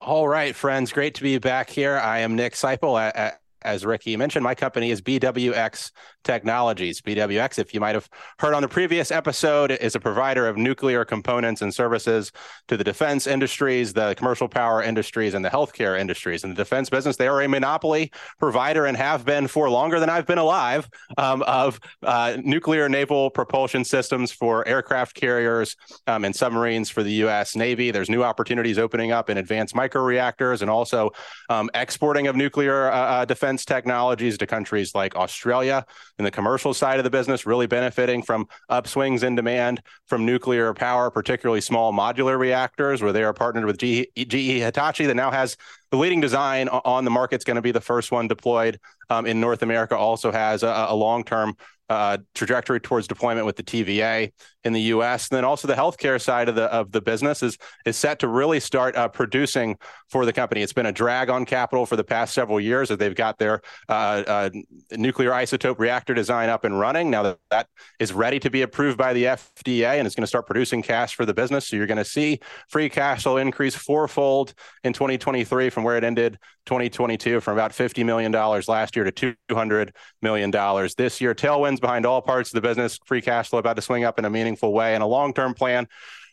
All 0.00 0.26
right, 0.26 0.56
friends. 0.56 0.94
Great 0.94 1.14
to 1.16 1.22
be 1.22 1.36
back 1.36 1.68
here. 1.68 1.98
I 1.98 2.20
am 2.20 2.36
Nick 2.36 2.54
Sciple 2.54 2.98
at, 2.98 3.41
as 3.64 3.84
Ricky 3.84 4.16
mentioned, 4.16 4.44
my 4.44 4.54
company 4.54 4.90
is 4.90 5.00
BWX 5.00 5.90
Technologies. 6.24 7.00
BWX, 7.00 7.58
if 7.58 7.74
you 7.74 7.80
might 7.80 7.94
have 7.94 8.08
heard 8.38 8.54
on 8.54 8.62
the 8.62 8.68
previous 8.68 9.10
episode, 9.10 9.72
is 9.72 9.96
a 9.96 10.00
provider 10.00 10.46
of 10.46 10.56
nuclear 10.56 11.04
components 11.04 11.62
and 11.62 11.74
services 11.74 12.30
to 12.68 12.76
the 12.76 12.84
defense 12.84 13.26
industries, 13.26 13.92
the 13.92 14.14
commercial 14.14 14.48
power 14.48 14.82
industries, 14.82 15.34
and 15.34 15.44
the 15.44 15.48
healthcare 15.48 15.98
industries. 15.98 16.44
In 16.44 16.50
the 16.50 16.56
defense 16.56 16.88
business, 16.88 17.16
they 17.16 17.26
are 17.26 17.42
a 17.42 17.48
monopoly 17.48 18.12
provider 18.38 18.86
and 18.86 18.96
have 18.96 19.24
been 19.24 19.48
for 19.48 19.68
longer 19.68 19.98
than 19.98 20.08
I've 20.08 20.26
been 20.26 20.38
alive 20.38 20.88
um, 21.18 21.42
of 21.42 21.80
uh, 22.02 22.36
nuclear 22.42 22.88
naval 22.88 23.30
propulsion 23.30 23.84
systems 23.84 24.30
for 24.30 24.66
aircraft 24.68 25.14
carriers 25.14 25.76
um, 26.06 26.24
and 26.24 26.34
submarines 26.34 26.88
for 26.88 27.02
the 27.02 27.12
U.S. 27.14 27.56
Navy. 27.56 27.90
There's 27.90 28.08
new 28.08 28.22
opportunities 28.22 28.78
opening 28.78 29.10
up 29.10 29.28
in 29.28 29.38
advanced 29.38 29.74
microreactors 29.74 30.62
and 30.62 30.70
also 30.70 31.10
um, 31.48 31.68
exporting 31.74 32.28
of 32.28 32.36
nuclear 32.36 32.90
uh, 32.90 33.02
uh 33.02 33.24
defense 33.24 33.51
defense 33.52 33.64
technologies 33.66 34.38
to 34.38 34.46
countries 34.46 34.94
like 34.94 35.14
Australia. 35.14 35.84
In 36.18 36.24
the 36.24 36.30
commercial 36.30 36.72
side 36.72 36.98
of 36.98 37.04
the 37.04 37.10
business, 37.10 37.44
really 37.44 37.66
benefiting 37.66 38.22
from 38.22 38.48
upswings 38.70 39.22
in 39.22 39.34
demand 39.34 39.82
from 40.06 40.24
nuclear 40.24 40.72
power, 40.72 41.10
particularly 41.10 41.60
small 41.60 41.92
modular 41.92 42.38
reactors, 42.38 43.02
where 43.02 43.12
they 43.12 43.22
are 43.22 43.34
partnered 43.34 43.66
with 43.66 43.76
GE, 43.76 44.06
GE 44.16 44.62
Hitachi 44.62 45.04
that 45.04 45.16
now 45.16 45.30
has 45.30 45.58
the 45.92 45.98
leading 45.98 46.20
design 46.20 46.68
on 46.68 47.04
the 47.04 47.10
market. 47.10 47.36
It's 47.36 47.44
going 47.44 47.56
to 47.56 47.62
be 47.62 47.70
the 47.70 47.80
first 47.80 48.10
one 48.10 48.26
deployed 48.26 48.80
um, 49.10 49.26
in 49.26 49.40
North 49.40 49.62
America. 49.62 49.96
Also 49.96 50.32
has 50.32 50.62
a, 50.62 50.86
a 50.88 50.96
long-term 50.96 51.54
uh, 51.92 52.16
trajectory 52.34 52.80
towards 52.80 53.06
deployment 53.06 53.44
with 53.44 53.56
the 53.56 53.62
TVA 53.62 54.32
in 54.64 54.72
the 54.72 54.80
U.S. 54.82 55.28
And 55.28 55.36
then 55.36 55.44
also 55.44 55.68
the 55.68 55.74
healthcare 55.74 56.18
side 56.18 56.48
of 56.48 56.54
the 56.54 56.64
of 56.64 56.90
the 56.90 57.02
business 57.02 57.42
is 57.42 57.58
is 57.84 57.98
set 57.98 58.18
to 58.20 58.28
really 58.28 58.60
start 58.60 58.96
uh, 58.96 59.08
producing 59.08 59.76
for 60.08 60.24
the 60.24 60.32
company. 60.32 60.62
It's 60.62 60.72
been 60.72 60.86
a 60.86 60.92
drag 60.92 61.28
on 61.28 61.44
capital 61.44 61.84
for 61.84 61.96
the 61.96 62.04
past 62.04 62.32
several 62.32 62.58
years 62.58 62.90
as 62.90 62.96
they've 62.96 63.14
got 63.14 63.38
their 63.38 63.60
uh, 63.90 64.22
uh 64.26 64.50
nuclear 64.92 65.30
isotope 65.32 65.78
reactor 65.78 66.14
design 66.14 66.48
up 66.48 66.64
and 66.64 66.78
running. 66.78 67.10
Now 67.10 67.24
that 67.24 67.38
that 67.50 67.66
is 67.98 68.14
ready 68.14 68.38
to 68.40 68.48
be 68.48 68.62
approved 68.62 68.96
by 68.96 69.12
the 69.12 69.24
FDA 69.24 69.98
and 69.98 70.06
it's 70.06 70.14
going 70.14 70.22
to 70.22 70.28
start 70.28 70.46
producing 70.46 70.82
cash 70.82 71.14
for 71.14 71.26
the 71.26 71.34
business. 71.34 71.68
So 71.68 71.76
you're 71.76 71.86
going 71.86 71.98
to 71.98 72.04
see 72.04 72.40
free 72.68 72.88
cash 72.88 73.24
flow 73.24 73.36
increase 73.36 73.74
fourfold 73.74 74.54
in 74.82 74.94
2023 74.94 75.68
from 75.68 75.81
where 75.82 75.96
it 75.96 76.04
ended 76.04 76.38
2022 76.66 77.40
from 77.40 77.54
about 77.54 77.72
$50 77.72 78.04
million 78.04 78.32
last 78.32 78.96
year 78.96 79.10
to 79.10 79.36
$200 79.50 79.90
million 80.20 80.50
this 80.96 81.20
year. 81.20 81.34
Tailwinds 81.34 81.80
behind 81.80 82.06
all 82.06 82.22
parts 82.22 82.50
of 82.50 82.54
the 82.54 82.66
business, 82.66 82.98
free 83.04 83.20
cash 83.20 83.50
flow 83.50 83.58
about 83.58 83.76
to 83.76 83.82
swing 83.82 84.04
up 84.04 84.18
in 84.18 84.24
a 84.24 84.30
meaningful 84.30 84.72
way, 84.72 84.94
and 84.94 85.02
a 85.02 85.06
long 85.06 85.32
term 85.34 85.54
plan 85.54 85.86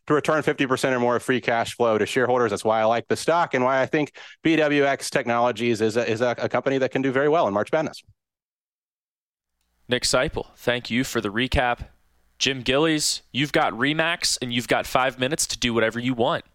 to 0.08 0.14
return 0.14 0.42
50% 0.42 0.92
or 0.92 1.00
more 1.00 1.18
of 1.18 1.24
free 1.24 1.40
cash 1.40 1.76
flow 1.76 1.98
to 1.98 2.06
shareholders. 2.06 2.50
That's 2.50 2.66
why 2.66 2.82
I 2.82 2.86
like 2.86 3.08
the 3.08 3.16
stock 3.16 3.54
and 3.54 3.64
why 3.64 3.82
I 3.82 3.86
think 3.86 4.14
BWX 4.44 5.10
Technologies 5.10 5.82
is 5.82 5.98
a, 5.98 6.10
is 6.10 6.22
a, 6.22 6.36
a 6.40 6.50
company 6.50 6.80
that 6.80 6.92
can 6.92 7.04
do 7.04 7.12
very 7.12 7.30
well 7.30 7.48
in 7.48 7.54
March 7.54 7.72
Madness. 7.72 8.02
Nick 9.88 10.04
Sciple, 10.04 10.48
thank 10.56 10.90
you 10.90 11.04
for 11.04 11.22
the 11.22 11.30
recap. 11.30 11.88
Jim 12.40 12.62
Gillies, 12.62 13.22
you've 13.32 13.52
got 13.52 13.74
Remax 13.74 14.38
and 14.42 14.54
you've 14.54 14.68
got 14.68 14.86
five 14.86 15.20
minutes 15.20 15.46
to 15.48 15.60
do 15.60 15.74
whatever 15.74 16.00
you 16.00 16.14
want. 16.14 16.46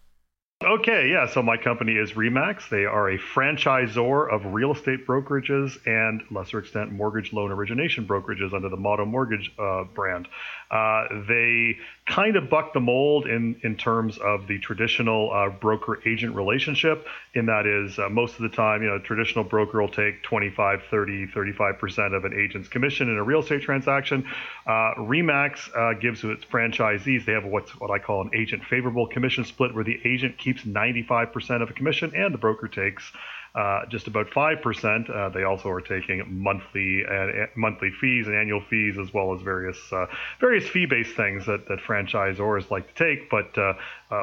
Okay, 0.64 1.11
yeah. 1.11 1.26
So 1.26 1.42
my 1.42 1.59
company 1.59 1.92
is 1.92 2.12
Remax. 2.12 2.71
They 2.71 2.87
are 2.87 3.11
a 3.11 3.18
franchisor 3.18 4.33
of 4.33 4.54
real 4.54 4.73
estate 4.73 5.06
brokerages 5.06 5.76
and, 5.87 6.23
lesser 6.30 6.59
extent, 6.59 6.90
mortgage 6.90 7.35
loan 7.35 7.52
origination 7.52 8.06
brokerages 8.06 8.54
under 8.54 8.71
the 8.71 8.76
Motto 8.76 9.04
Mortgage 9.04 9.52
uh, 9.59 9.85
brand. 9.85 10.26
Uh, 10.71 11.04
they 11.28 11.76
kind 12.06 12.37
of 12.37 12.49
buck 12.49 12.73
the 12.73 12.80
mold 12.80 13.26
in, 13.26 13.61
in 13.62 13.76
terms 13.76 14.16
of 14.16 14.47
the 14.47 14.59
traditional 14.59 15.30
uh, 15.33 15.50
broker 15.50 16.00
agent 16.06 16.35
relationship. 16.35 17.06
In 17.34 17.46
that 17.46 17.66
is, 17.66 17.98
uh, 17.98 18.08
most 18.08 18.36
of 18.36 18.42
the 18.42 18.48
time, 18.48 18.80
you 18.82 18.88
know, 18.88 18.94
a 18.94 19.00
traditional 19.00 19.42
broker 19.42 19.80
will 19.80 19.88
take 19.88 20.22
25, 20.22 20.82
30, 20.88 21.26
35% 21.26 22.16
of 22.16 22.24
an 22.24 22.32
agent's 22.32 22.68
commission 22.68 23.08
in 23.08 23.16
a 23.16 23.24
real 23.24 23.40
estate 23.40 23.62
transaction. 23.62 24.24
Uh, 24.64 24.94
Remax 24.98 25.68
uh, 25.76 25.98
gives 25.98 26.20
to 26.20 26.30
its 26.30 26.44
franchisees, 26.44 27.24
they 27.24 27.32
have 27.32 27.44
what's 27.44 27.72
what 27.80 27.90
I 27.90 27.98
call 27.98 28.22
an 28.22 28.30
agent 28.34 28.62
favorable 28.64 29.08
commission 29.08 29.44
split, 29.44 29.74
where 29.74 29.82
the 29.82 29.98
agent 30.04 30.38
keeps 30.38 30.62
95% 30.62 31.60
of 31.60 31.70
a 31.70 31.72
commission 31.72 32.12
and 32.14 32.32
the 32.32 32.38
broker 32.38 32.68
takes 32.68 33.10
uh, 33.54 33.87
just 33.87 34.08
about 34.08 34.28
5%. 34.30 35.11
Uh, 35.11 35.28
they 35.28 35.44
also 35.44 35.68
are 35.70 35.80
taking 35.80 36.25
monthly 36.42 37.04
uh, 37.08 37.46
monthly 37.54 37.92
fees 38.00 38.26
and 38.26 38.34
annual 38.34 38.61
fees 38.68 38.99
as 38.99 39.14
well 39.14 39.32
as 39.32 39.42
various 39.42 39.78
uh, 39.92 40.06
various 40.40 40.68
fee-based 40.68 41.14
things 41.14 41.46
that, 41.46 41.68
that 41.68 41.78
franchisors 41.78 42.68
like 42.73 42.92
to 42.92 43.04
take. 43.04 43.30
But 43.30 43.56
uh, 43.56 43.75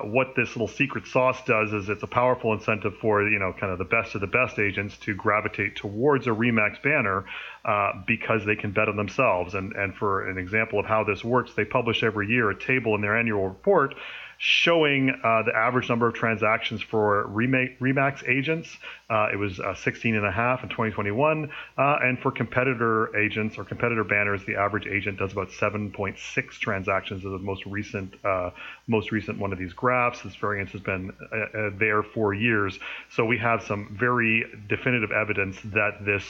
what 0.04 0.36
this 0.36 0.50
little 0.50 0.68
secret 0.68 1.08
sauce 1.08 1.42
does 1.46 1.72
is 1.72 1.88
it's 1.88 2.04
a 2.04 2.08
powerful 2.08 2.52
incentive 2.52 2.98
for 2.98 3.26
you 3.28 3.40
know 3.40 3.54
kind 3.58 3.72
of 3.72 3.78
the 3.78 3.86
best 3.86 4.16
of 4.16 4.22
the 4.22 4.28
best 4.28 4.60
agents 4.60 4.98
to 5.00 5.16
gravitate 5.16 5.78
towards 5.78 6.28
a 6.28 6.32
Remax 6.32 6.82
banner 6.84 7.24
because 8.06 8.46
they 8.46 8.58
can 8.58 8.72
bet 8.72 8.90
on 8.90 8.98
themselves. 8.98 9.54
And 9.54 9.72
and 9.78 9.96
for 9.96 10.30
an 10.30 10.38
example 10.38 10.78
of 10.78 10.86
how 10.86 11.06
this 11.06 11.24
works, 11.24 11.54
they 11.56 11.64
publish 11.64 12.04
every 12.04 12.28
year 12.28 12.50
a 12.50 12.60
table 12.60 12.96
in 12.96 13.02
their 13.02 13.18
annual 13.18 13.48
report 13.48 13.96
showing 14.44 15.12
uh, 15.24 15.44
the 15.44 15.56
average 15.56 15.88
number 15.88 16.08
of 16.08 16.16
transactions 16.16 16.82
for 16.82 17.28
Remax 17.28 18.28
agents. 18.28 18.76
Uh, 19.08 19.28
it 19.32 19.36
was 19.36 19.60
uh, 19.60 19.76
16 19.76 20.16
and 20.16 20.26
a 20.26 20.32
half 20.32 20.64
in 20.64 20.70
2021. 20.70 21.52
Uh, 21.78 21.98
and 22.02 22.18
for 22.18 22.32
competitor 22.32 23.16
agents 23.16 23.60
or 23.60 23.64
competitor 23.64 24.04
banners, 24.04 24.44
the 24.46 24.56
average 24.56 24.88
agent 24.88 25.20
does 25.20 25.32
about 25.32 25.50
7.6 25.50 26.18
transactions 26.54 27.24
as 27.24 27.32
the 27.32 27.38
most 27.38 27.64
recent, 27.68 28.16
uh, 28.26 28.50
most 28.88 29.12
recent 29.12 29.38
one 29.38 29.54
of 29.54 29.60
these 29.60 29.74
graphs. 29.74 30.24
This 30.24 30.36
variance 30.38 30.72
has 30.72 30.82
been 30.82 31.12
uh, 31.32 31.70
there 31.78 32.02
for 32.02 32.34
years. 32.34 32.80
So 33.12 33.24
we 33.24 33.38
have 33.38 33.62
some 33.62 33.96
very 34.00 34.44
definitive 34.68 35.12
evidence 35.12 35.62
that 35.66 36.04
this 36.04 36.26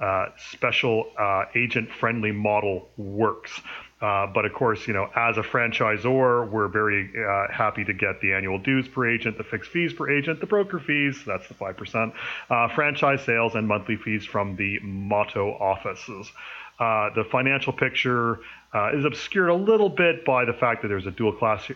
uh, 0.00 0.26
special 0.52 1.10
uh, 1.18 1.46
agent 1.56 1.90
friendly 1.90 2.30
model 2.30 2.88
works. 2.96 3.60
Uh, 4.00 4.26
but 4.32 4.44
of 4.44 4.52
course, 4.52 4.86
you 4.86 4.94
know, 4.94 5.08
as 5.16 5.36
a 5.38 5.42
franchisor, 5.42 6.48
we're 6.48 6.68
very 6.68 7.10
uh, 7.18 7.52
happy 7.52 7.84
to 7.84 7.92
get 7.92 8.20
the 8.20 8.32
annual 8.32 8.58
dues 8.58 8.86
per 8.86 9.10
agent, 9.10 9.36
the 9.36 9.44
fixed 9.44 9.70
fees 9.70 9.92
per 9.92 10.08
agent, 10.08 10.38
the 10.40 10.46
broker 10.46 10.78
fees, 10.78 11.20
that's 11.26 11.48
the 11.48 11.54
5%, 11.54 12.12
uh, 12.48 12.68
franchise 12.74 13.24
sales, 13.24 13.56
and 13.56 13.66
monthly 13.66 13.96
fees 13.96 14.24
from 14.24 14.54
the 14.54 14.78
Motto 14.82 15.50
offices. 15.50 16.30
Uh, 16.78 17.10
the 17.16 17.24
financial 17.24 17.72
picture 17.72 18.38
uh, 18.72 18.96
is 18.96 19.04
obscured 19.04 19.48
a 19.48 19.54
little 19.54 19.88
bit 19.88 20.24
by 20.24 20.44
the 20.44 20.52
fact 20.52 20.82
that 20.82 20.88
there's 20.88 21.06
a 21.06 21.10
dual 21.10 21.32
class 21.32 21.68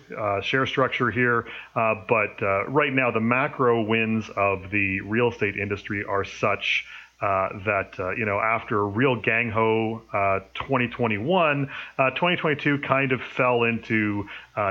share 0.43 0.65
structure 0.65 1.11
here. 1.11 1.47
but 1.75 2.41
right 2.69 2.93
now, 2.93 3.11
the 3.11 3.21
macro 3.21 3.83
wins 3.83 4.31
of 4.37 4.71
the 4.71 5.01
real 5.01 5.33
estate 5.33 5.57
industry 5.57 6.05
are 6.05 6.23
such 6.23 6.85
uh, 7.23 7.49
that 7.65 7.95
uh, 7.99 8.11
you 8.11 8.27
know 8.27 8.41
after 8.41 8.81
a 8.81 8.85
real 8.85 9.15
gang 9.15 9.51
ho 9.51 10.03
uh, 10.13 10.41
2021, 10.55 11.67
2022 11.97 12.79
kind 12.79 13.13
of 13.13 13.23
fell 13.23 13.63
into 13.63 14.27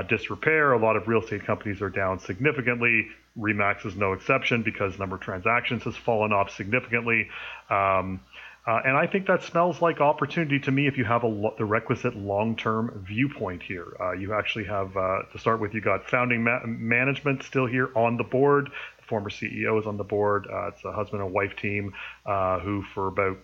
disrepair. 0.08 0.72
A 0.72 0.78
lot 0.78 0.96
of 0.96 1.08
real 1.08 1.22
estate 1.22 1.44
companies 1.44 1.80
are 1.80 1.90
down 1.90 2.18
significantly. 2.18 3.08
Remax 3.38 3.86
is 3.86 3.96
no 3.96 4.12
exception 4.12 4.62
because 4.62 4.98
number 4.98 5.16
of 5.16 5.22
transactions 5.22 5.84
has 5.84 5.96
fallen 5.96 6.32
off 6.32 6.50
significantly. 6.50 7.28
Um, 7.70 8.20
uh, 8.64 8.80
and 8.84 8.96
I 8.96 9.08
think 9.08 9.26
that 9.26 9.42
smells 9.42 9.82
like 9.82 10.00
opportunity 10.00 10.60
to 10.60 10.70
me 10.70 10.86
if 10.86 10.96
you 10.96 11.04
have 11.04 11.24
a, 11.24 11.50
the 11.58 11.64
requisite 11.64 12.14
long-term 12.14 13.04
viewpoint 13.08 13.60
here. 13.62 13.86
Uh, 13.98 14.12
you 14.12 14.34
actually 14.34 14.66
have, 14.66 14.96
uh, 14.96 15.22
to 15.32 15.38
start 15.38 15.60
with, 15.60 15.74
you 15.74 15.80
got 15.80 16.08
founding 16.08 16.44
ma- 16.44 16.64
management 16.64 17.42
still 17.42 17.66
here 17.66 17.90
on 17.96 18.16
the 18.18 18.22
board 18.22 18.70
former 19.12 19.28
CEO 19.28 19.78
is 19.78 19.86
on 19.86 19.98
the 19.98 20.04
board. 20.04 20.48
Uh, 20.50 20.68
it's 20.68 20.82
a 20.86 20.90
husband 20.90 21.20
and 21.20 21.34
wife 21.34 21.54
team 21.60 21.92
uh, 22.24 22.58
who, 22.60 22.82
for 22.94 23.08
about 23.08 23.36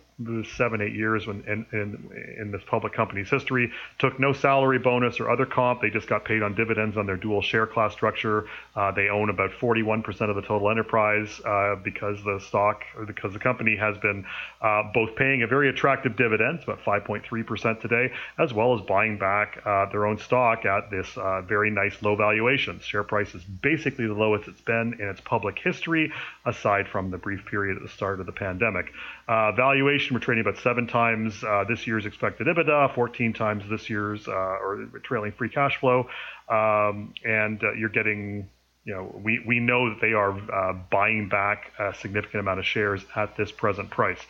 seven, 0.57 0.81
eight 0.81 0.95
years 0.95 1.27
when 1.27 1.45
in, 1.47 1.67
in, 1.73 2.37
in 2.41 2.51
this 2.51 2.63
public 2.67 2.93
company's 2.93 3.31
history, 3.31 3.71
took 3.99 4.19
no 4.19 4.33
salary 4.33 4.79
bonus 4.79 5.21
or 5.21 5.31
other 5.31 5.47
comp. 5.47 5.81
They 5.81 5.91
just 5.91 6.09
got 6.09 6.25
paid 6.25 6.43
on 6.43 6.55
dividends 6.55 6.97
on 6.97 7.07
their 7.07 7.17
dual 7.17 7.41
share 7.41 7.67
class 7.67 7.93
structure. 7.93 8.47
Uh, 8.75 8.91
they 8.91 9.09
own 9.09 9.31
about 9.31 9.51
41% 9.53 10.05
of 10.29 10.35
the 10.35 10.43
total 10.43 10.71
enterprise 10.71 11.41
uh, 11.45 11.77
because 11.77 12.23
the 12.25 12.41
stock 12.41 12.83
or 12.97 13.07
because 13.07 13.33
the 13.33 13.39
company 13.39 13.77
has 13.77 13.97
been 13.99 14.25
uh, 14.61 14.83
both 14.93 15.15
paying 15.15 15.43
a 15.43 15.47
very 15.47 15.69
attractive 15.69 16.17
dividend, 16.17 16.61
about 16.65 16.83
5.3% 16.83 17.81
today, 17.81 18.13
as 18.39 18.53
well 18.53 18.75
as 18.75 18.85
buying 18.87 19.19
back 19.19 19.63
uh, 19.65 19.87
their 19.91 20.05
own 20.05 20.19
stock 20.19 20.65
at 20.65 20.91
this 20.91 21.07
uh, 21.17 21.43
very 21.43 21.71
nice 21.71 22.03
low 22.03 22.17
valuation. 22.17 22.81
Share 22.81 23.05
price 23.05 23.35
is 23.35 23.43
basically 23.45 24.07
the 24.07 24.15
lowest 24.15 24.49
it's 24.49 24.61
been 24.63 24.97
in 24.99 25.09
its 25.09 25.21
public 25.21 25.59
history, 25.63 26.13
aside 26.45 26.89
from 26.89 27.11
the 27.11 27.19
brief 27.19 27.45
period 27.47 27.77
at 27.77 27.83
the 27.83 27.89
start 27.89 28.19
of 28.19 28.27
the 28.27 28.33
pandemic. 28.33 28.93
Uh, 29.28 29.52
valuation, 29.52 30.14
we're 30.14 30.20
trading 30.20 30.40
about 30.40 30.58
seven 30.62 30.87
times 30.87 31.44
uh, 31.44 31.62
this 31.68 31.87
year's 31.87 32.06
expected 32.06 32.47
EBITDA, 32.47 32.94
14 32.94 33.35
times 33.35 33.62
this 33.68 33.90
year's 33.90 34.26
uh, 34.26 34.32
or 34.32 34.88
trailing 35.02 35.32
free 35.32 35.50
cash 35.50 35.76
flow, 35.76 36.08
um, 36.49 37.12
and 37.25 37.62
uh, 37.62 37.73
you're 37.75 37.90
getting. 37.90 38.49
You 38.85 38.94
know, 38.94 39.20
we, 39.23 39.38
we 39.47 39.61
know 39.61 39.90
that 39.90 40.00
they 40.00 40.14
are 40.14 40.32
uh, 40.32 40.73
buying 40.90 41.28
back 41.28 41.73
a 41.78 41.92
significant 41.92 42.40
amount 42.40 42.58
of 42.58 42.64
shares 42.64 43.04
at 43.14 43.37
this 43.37 43.52
present 43.52 43.90
price. 43.90 44.20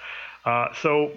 Uh, 0.45 0.75
so 0.83 1.13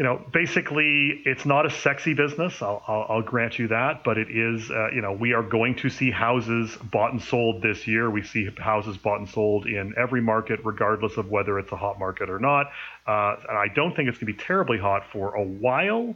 you 0.00 0.06
know, 0.06 0.18
basically, 0.32 1.20
it's 1.26 1.44
not 1.44 1.66
a 1.66 1.70
sexy 1.70 2.14
business. 2.14 2.62
I'll, 2.62 2.82
I'll, 2.88 3.06
I'll 3.10 3.22
grant 3.22 3.58
you 3.58 3.68
that, 3.68 4.02
but 4.02 4.16
it 4.16 4.30
is. 4.30 4.70
Uh, 4.70 4.88
you 4.92 5.02
know, 5.02 5.12
we 5.12 5.34
are 5.34 5.42
going 5.42 5.74
to 5.74 5.90
see 5.90 6.10
houses 6.10 6.74
bought 6.90 7.12
and 7.12 7.20
sold 7.20 7.60
this 7.60 7.86
year. 7.86 8.08
We 8.08 8.22
see 8.22 8.48
houses 8.56 8.96
bought 8.96 9.18
and 9.18 9.28
sold 9.28 9.66
in 9.66 9.92
every 9.98 10.22
market, 10.22 10.60
regardless 10.64 11.18
of 11.18 11.28
whether 11.28 11.58
it's 11.58 11.70
a 11.70 11.76
hot 11.76 11.98
market 11.98 12.30
or 12.30 12.38
not. 12.38 12.68
Uh, 13.06 13.36
and 13.46 13.58
I 13.58 13.66
don't 13.74 13.94
think 13.94 14.08
it's 14.08 14.16
going 14.16 14.32
to 14.32 14.38
be 14.38 14.42
terribly 14.42 14.78
hot 14.78 15.02
for 15.12 15.34
a 15.34 15.44
while 15.44 16.14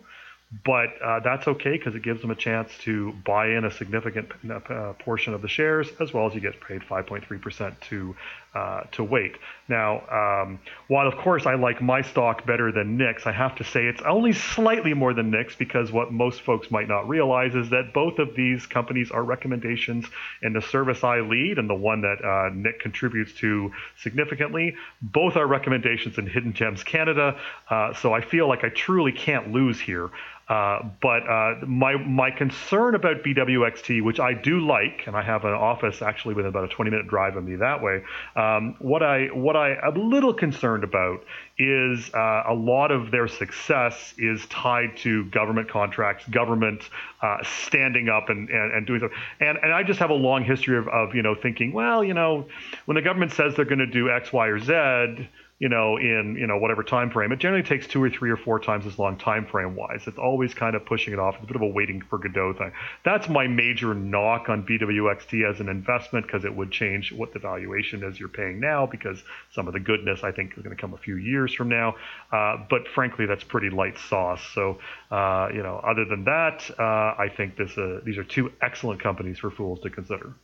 but 0.64 0.90
uh, 1.02 1.20
that's 1.20 1.48
okay 1.48 1.72
because 1.72 1.94
it 1.94 2.02
gives 2.02 2.20
them 2.20 2.30
a 2.30 2.36
chance 2.36 2.70
to 2.78 3.12
buy 3.24 3.48
in 3.48 3.64
a 3.64 3.70
significant 3.70 4.30
uh, 4.48 4.92
portion 5.00 5.34
of 5.34 5.42
the 5.42 5.48
shares 5.48 5.88
as 6.00 6.12
well 6.12 6.26
as 6.28 6.34
you 6.34 6.40
get 6.40 6.60
paid 6.60 6.82
5.3% 6.82 7.80
to 7.88 8.14
uh, 8.54 8.82
to 8.92 9.02
wait. 9.02 9.36
Now, 9.68 10.42
um, 10.42 10.60
while 10.88 11.08
of 11.08 11.16
course 11.16 11.46
I 11.46 11.54
like 11.54 11.80
my 11.80 12.02
stock 12.02 12.46
better 12.46 12.70
than 12.70 12.96
Nick's, 12.96 13.26
I 13.26 13.32
have 13.32 13.56
to 13.56 13.64
say 13.64 13.86
it's 13.86 14.02
only 14.02 14.32
slightly 14.32 14.94
more 14.94 15.14
than 15.14 15.30
Nick's 15.30 15.56
because 15.56 15.90
what 15.90 16.12
most 16.12 16.42
folks 16.42 16.70
might 16.70 16.86
not 16.86 17.08
realize 17.08 17.54
is 17.54 17.70
that 17.70 17.94
both 17.94 18.18
of 18.18 18.36
these 18.36 18.66
companies 18.66 19.10
are 19.10 19.24
recommendations 19.24 20.04
in 20.42 20.52
the 20.52 20.62
service 20.62 21.02
I 21.02 21.20
lead 21.20 21.58
and 21.58 21.68
the 21.68 21.74
one 21.74 22.02
that 22.02 22.24
uh, 22.24 22.50
Nick 22.54 22.80
contributes 22.80 23.32
to 23.40 23.72
significantly. 24.02 24.76
Both 25.00 25.36
are 25.36 25.46
recommendations 25.46 26.18
in 26.18 26.26
Hidden 26.26 26.52
Gems 26.52 26.84
Canada, 26.84 27.40
uh, 27.70 27.94
so 27.94 28.12
I 28.12 28.20
feel 28.20 28.48
like 28.48 28.64
I 28.64 28.68
truly 28.68 29.12
can't 29.12 29.52
lose 29.52 29.80
here. 29.80 30.10
Uh, 30.46 30.82
but 31.00 31.26
uh, 31.26 31.54
my 31.66 31.96
my 31.96 32.30
concern 32.30 32.94
about 32.94 33.22
BWXT, 33.22 34.02
which 34.02 34.20
I 34.20 34.34
do 34.34 34.60
like, 34.60 35.06
and 35.06 35.16
I 35.16 35.22
have 35.22 35.46
an 35.46 35.54
office 35.54 36.02
actually 36.02 36.34
within 36.34 36.50
about 36.50 36.64
a 36.64 36.68
20 36.68 36.90
minute 36.90 37.08
drive 37.08 37.36
of 37.36 37.44
me 37.44 37.56
that 37.56 37.82
way. 37.82 38.02
Um, 38.44 38.76
what 38.78 39.02
I 39.02 39.26
what 39.26 39.56
I 39.56 39.76
am 39.82 39.96
a 39.96 40.00
little 40.00 40.34
concerned 40.34 40.84
about 40.84 41.24
is 41.58 42.10
uh, 42.12 42.42
a 42.48 42.54
lot 42.54 42.90
of 42.90 43.10
their 43.10 43.28
success 43.28 44.14
is 44.18 44.44
tied 44.46 44.96
to 44.98 45.24
government 45.26 45.70
contracts, 45.70 46.26
government 46.28 46.82
uh, 47.22 47.38
standing 47.44 48.08
up 48.08 48.28
and, 48.28 48.48
and, 48.50 48.72
and 48.74 48.86
doing 48.86 49.00
something. 49.00 49.18
And 49.40 49.58
and 49.62 49.72
I 49.72 49.82
just 49.82 50.00
have 50.00 50.10
a 50.10 50.14
long 50.14 50.44
history 50.44 50.76
of, 50.76 50.88
of 50.88 51.14
you 51.14 51.22
know 51.22 51.34
thinking, 51.34 51.72
well, 51.72 52.04
you 52.04 52.14
know, 52.14 52.46
when 52.86 52.96
the 52.96 53.02
government 53.02 53.32
says 53.32 53.54
they're 53.54 53.64
going 53.64 53.78
to 53.78 53.86
do 53.86 54.10
X, 54.10 54.32
Y, 54.32 54.46
or 54.46 54.58
Z 54.58 55.28
you 55.58 55.68
know, 55.68 55.96
in 55.96 56.36
you 56.38 56.46
know 56.46 56.58
whatever 56.58 56.82
time 56.82 57.10
frame. 57.10 57.30
It 57.32 57.38
generally 57.38 57.62
takes 57.62 57.86
two 57.86 58.02
or 58.02 58.10
three 58.10 58.30
or 58.30 58.36
four 58.36 58.58
times 58.58 58.86
as 58.86 58.98
long 58.98 59.16
time 59.16 59.46
frame 59.46 59.76
wise. 59.76 60.02
It's 60.06 60.18
always 60.18 60.52
kind 60.52 60.74
of 60.74 60.84
pushing 60.84 61.12
it 61.12 61.18
off. 61.18 61.36
It's 61.36 61.44
a 61.44 61.46
bit 61.46 61.56
of 61.56 61.62
a 61.62 61.66
waiting 61.66 62.02
for 62.02 62.18
Godot 62.18 62.54
thing. 62.54 62.72
That's 63.04 63.28
my 63.28 63.46
major 63.46 63.94
knock 63.94 64.48
on 64.48 64.66
BWXT 64.66 65.48
as 65.48 65.60
an 65.60 65.68
investment 65.68 66.26
because 66.26 66.44
it 66.44 66.54
would 66.54 66.72
change 66.72 67.12
what 67.12 67.32
the 67.32 67.38
valuation 67.38 68.02
is 68.02 68.18
you're 68.18 68.28
paying 68.28 68.58
now 68.58 68.86
because 68.86 69.22
some 69.52 69.68
of 69.68 69.74
the 69.74 69.80
goodness 69.80 70.24
I 70.24 70.32
think 70.32 70.52
is 70.56 70.62
going 70.62 70.74
to 70.74 70.80
come 70.80 70.92
a 70.92 70.98
few 70.98 71.16
years 71.16 71.54
from 71.54 71.68
now. 71.68 71.94
Uh, 72.32 72.56
but 72.68 72.88
frankly, 72.88 73.26
that's 73.26 73.44
pretty 73.44 73.70
light 73.70 73.96
sauce. 74.08 74.42
So 74.54 74.78
uh, 75.10 75.48
you 75.54 75.62
know, 75.62 75.80
other 75.84 76.04
than 76.04 76.24
that, 76.24 76.68
uh, 76.78 76.82
I 76.82 77.30
think 77.34 77.56
this 77.56 77.76
uh, 77.78 78.00
these 78.04 78.18
are 78.18 78.24
two 78.24 78.52
excellent 78.60 79.00
companies 79.00 79.38
for 79.38 79.50
fools 79.50 79.80
to 79.80 79.90
consider. 79.90 80.34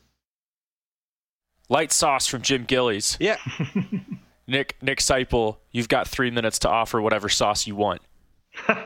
Light 1.68 1.92
sauce 1.92 2.26
from 2.26 2.42
Jim 2.42 2.64
Gillies. 2.64 3.16
Yeah. 3.20 3.36
Nick 4.50 4.76
Nick 4.82 4.98
Sciple, 4.98 5.58
you've 5.70 5.88
got 5.88 6.08
three 6.08 6.30
minutes 6.30 6.58
to 6.60 6.68
offer 6.68 7.00
whatever 7.00 7.28
sauce 7.28 7.66
you 7.66 7.76
want. 7.76 8.02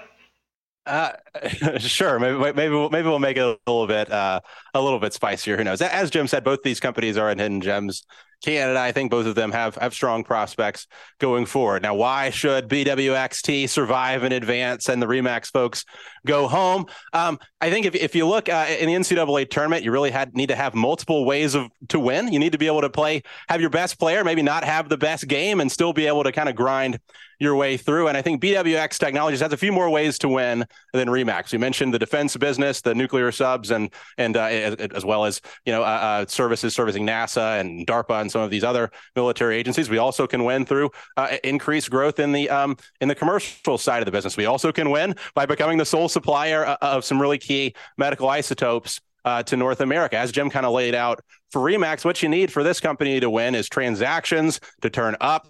Uh, 0.86 1.12
sure. 1.78 2.18
Maybe 2.18 2.38
maybe 2.52 2.68
we'll, 2.74 2.90
maybe 2.90 3.08
we'll 3.08 3.18
make 3.18 3.38
it 3.38 3.40
a 3.40 3.56
little 3.66 3.86
bit 3.86 4.10
uh, 4.12 4.40
a 4.74 4.82
little 4.82 4.98
bit 4.98 5.14
spicier. 5.14 5.56
Who 5.56 5.64
knows? 5.64 5.80
As 5.80 6.10
Jim 6.10 6.26
said, 6.26 6.44
both 6.44 6.62
these 6.62 6.78
companies 6.78 7.16
are 7.16 7.30
in 7.30 7.38
hidden 7.38 7.62
gems. 7.62 8.02
Canada, 8.44 8.78
I 8.78 8.92
think 8.92 9.10
both 9.10 9.24
of 9.24 9.34
them 9.34 9.50
have 9.52 9.76
have 9.76 9.94
strong 9.94 10.22
prospects 10.22 10.86
going 11.18 11.46
forward. 11.46 11.82
Now, 11.82 11.94
why 11.94 12.28
should 12.28 12.68
BWXT 12.68 13.68
survive 13.70 14.22
and 14.22 14.34
advance 14.34 14.90
and 14.90 15.00
the 15.00 15.06
Remax 15.06 15.50
folks 15.50 15.86
go 16.26 16.46
home? 16.46 16.84
Um, 17.14 17.38
I 17.62 17.70
think 17.70 17.86
if, 17.86 17.94
if 17.94 18.14
you 18.14 18.26
look 18.26 18.50
uh, 18.50 18.66
in 18.68 18.88
the 18.88 18.94
NCAA 18.94 19.48
tournament, 19.48 19.82
you 19.82 19.92
really 19.92 20.10
had 20.10 20.36
need 20.36 20.48
to 20.48 20.56
have 20.56 20.74
multiple 20.74 21.24
ways 21.24 21.54
of 21.54 21.70
to 21.88 21.98
win. 21.98 22.30
You 22.30 22.38
need 22.38 22.52
to 22.52 22.58
be 22.58 22.66
able 22.66 22.82
to 22.82 22.90
play, 22.90 23.22
have 23.48 23.62
your 23.62 23.70
best 23.70 23.98
player, 23.98 24.22
maybe 24.24 24.42
not 24.42 24.62
have 24.62 24.90
the 24.90 24.98
best 24.98 25.26
game, 25.26 25.60
and 25.60 25.72
still 25.72 25.94
be 25.94 26.06
able 26.06 26.24
to 26.24 26.32
kind 26.32 26.50
of 26.50 26.54
grind 26.54 27.00
your 27.38 27.56
way 27.56 27.76
through. 27.76 28.08
And 28.08 28.16
I 28.16 28.22
think 28.22 28.42
BWX 28.42 28.98
Technologies 28.98 29.40
has 29.40 29.52
a 29.52 29.56
few 29.56 29.72
more 29.72 29.90
ways 29.90 30.18
to 30.18 30.28
win 30.28 30.66
than 30.92 31.08
Remax. 31.08 31.52
We 31.52 31.58
mentioned 31.58 31.94
the 31.94 31.98
defense 31.98 32.36
business, 32.36 32.80
the 32.80 32.94
nuclear 32.94 33.32
subs, 33.32 33.70
and 33.70 33.90
and 34.18 34.36
uh, 34.36 34.44
as, 34.44 34.74
as, 34.74 35.04
well 35.04 35.24
as 35.24 35.40
you 35.64 35.72
know 35.72 35.82
uh, 35.82 35.86
uh, 35.86 36.26
services 36.26 36.74
servicing 36.74 37.06
NASA 37.06 37.60
and 37.60 37.86
DARPA 37.86 38.20
and 38.20 38.30
some 38.34 38.42
of 38.42 38.50
these 38.50 38.64
other 38.64 38.90
military 39.16 39.56
agencies. 39.56 39.88
We 39.88 39.98
also 39.98 40.26
can 40.26 40.44
win 40.44 40.66
through 40.66 40.90
uh, 41.16 41.38
increased 41.42 41.88
growth 41.88 42.18
in 42.18 42.32
the 42.32 42.50
um, 42.50 42.76
in 43.00 43.08
the 43.08 43.14
commercial 43.14 43.78
side 43.78 44.02
of 44.02 44.06
the 44.06 44.12
business. 44.12 44.36
We 44.36 44.44
also 44.44 44.72
can 44.72 44.90
win 44.90 45.14
by 45.34 45.46
becoming 45.46 45.78
the 45.78 45.86
sole 45.86 46.08
supplier 46.08 46.66
uh, 46.66 46.76
of 46.82 47.04
some 47.04 47.22
really 47.22 47.38
key 47.38 47.74
medical 47.96 48.28
isotopes 48.28 49.00
uh, 49.24 49.42
to 49.44 49.56
North 49.56 49.80
America. 49.80 50.18
As 50.18 50.32
Jim 50.32 50.50
kind 50.50 50.66
of 50.66 50.72
laid 50.72 50.94
out 50.94 51.20
for 51.50 51.62
Remax, 51.62 52.04
what 52.04 52.22
you 52.22 52.28
need 52.28 52.52
for 52.52 52.62
this 52.62 52.80
company 52.80 53.20
to 53.20 53.30
win 53.30 53.54
is 53.54 53.68
transactions 53.68 54.60
to 54.82 54.90
turn 54.90 55.16
up 55.20 55.48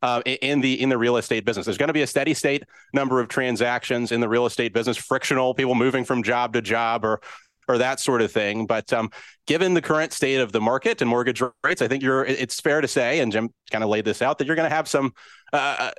uh, 0.00 0.22
in 0.24 0.60
the 0.60 0.80
in 0.80 0.88
the 0.88 0.98
real 0.98 1.18
estate 1.18 1.44
business. 1.44 1.66
There's 1.66 1.78
going 1.78 1.88
to 1.88 1.92
be 1.92 2.02
a 2.02 2.06
steady 2.06 2.34
state 2.34 2.64
number 2.92 3.20
of 3.20 3.28
transactions 3.28 4.10
in 4.10 4.20
the 4.20 4.28
real 4.28 4.46
estate 4.46 4.72
business, 4.72 4.96
frictional 4.96 5.54
people 5.54 5.74
moving 5.74 6.04
from 6.04 6.22
job 6.22 6.54
to 6.54 6.62
job 6.62 7.04
or 7.04 7.20
or 7.68 7.78
that 7.78 8.00
sort 8.00 8.22
of 8.22 8.32
thing. 8.32 8.66
But 8.66 8.92
um, 8.92 9.10
given 9.46 9.74
the 9.74 9.82
current 9.82 10.12
state 10.12 10.40
of 10.40 10.52
the 10.52 10.60
market 10.60 11.00
and 11.00 11.08
mortgage 11.08 11.42
rates, 11.64 11.82
I 11.82 11.88
think 11.88 12.02
you're 12.02 12.24
it's 12.24 12.60
fair 12.60 12.80
to 12.80 12.88
say, 12.88 13.20
and 13.20 13.32
Jim 13.32 13.50
kind 13.70 13.84
of 13.84 13.90
laid 13.90 14.04
this 14.04 14.22
out, 14.22 14.38
that 14.38 14.46
you're 14.46 14.56
going 14.56 14.68
to 14.68 14.74
have 14.74 14.88
some 14.88 15.12
uh, 15.52 15.90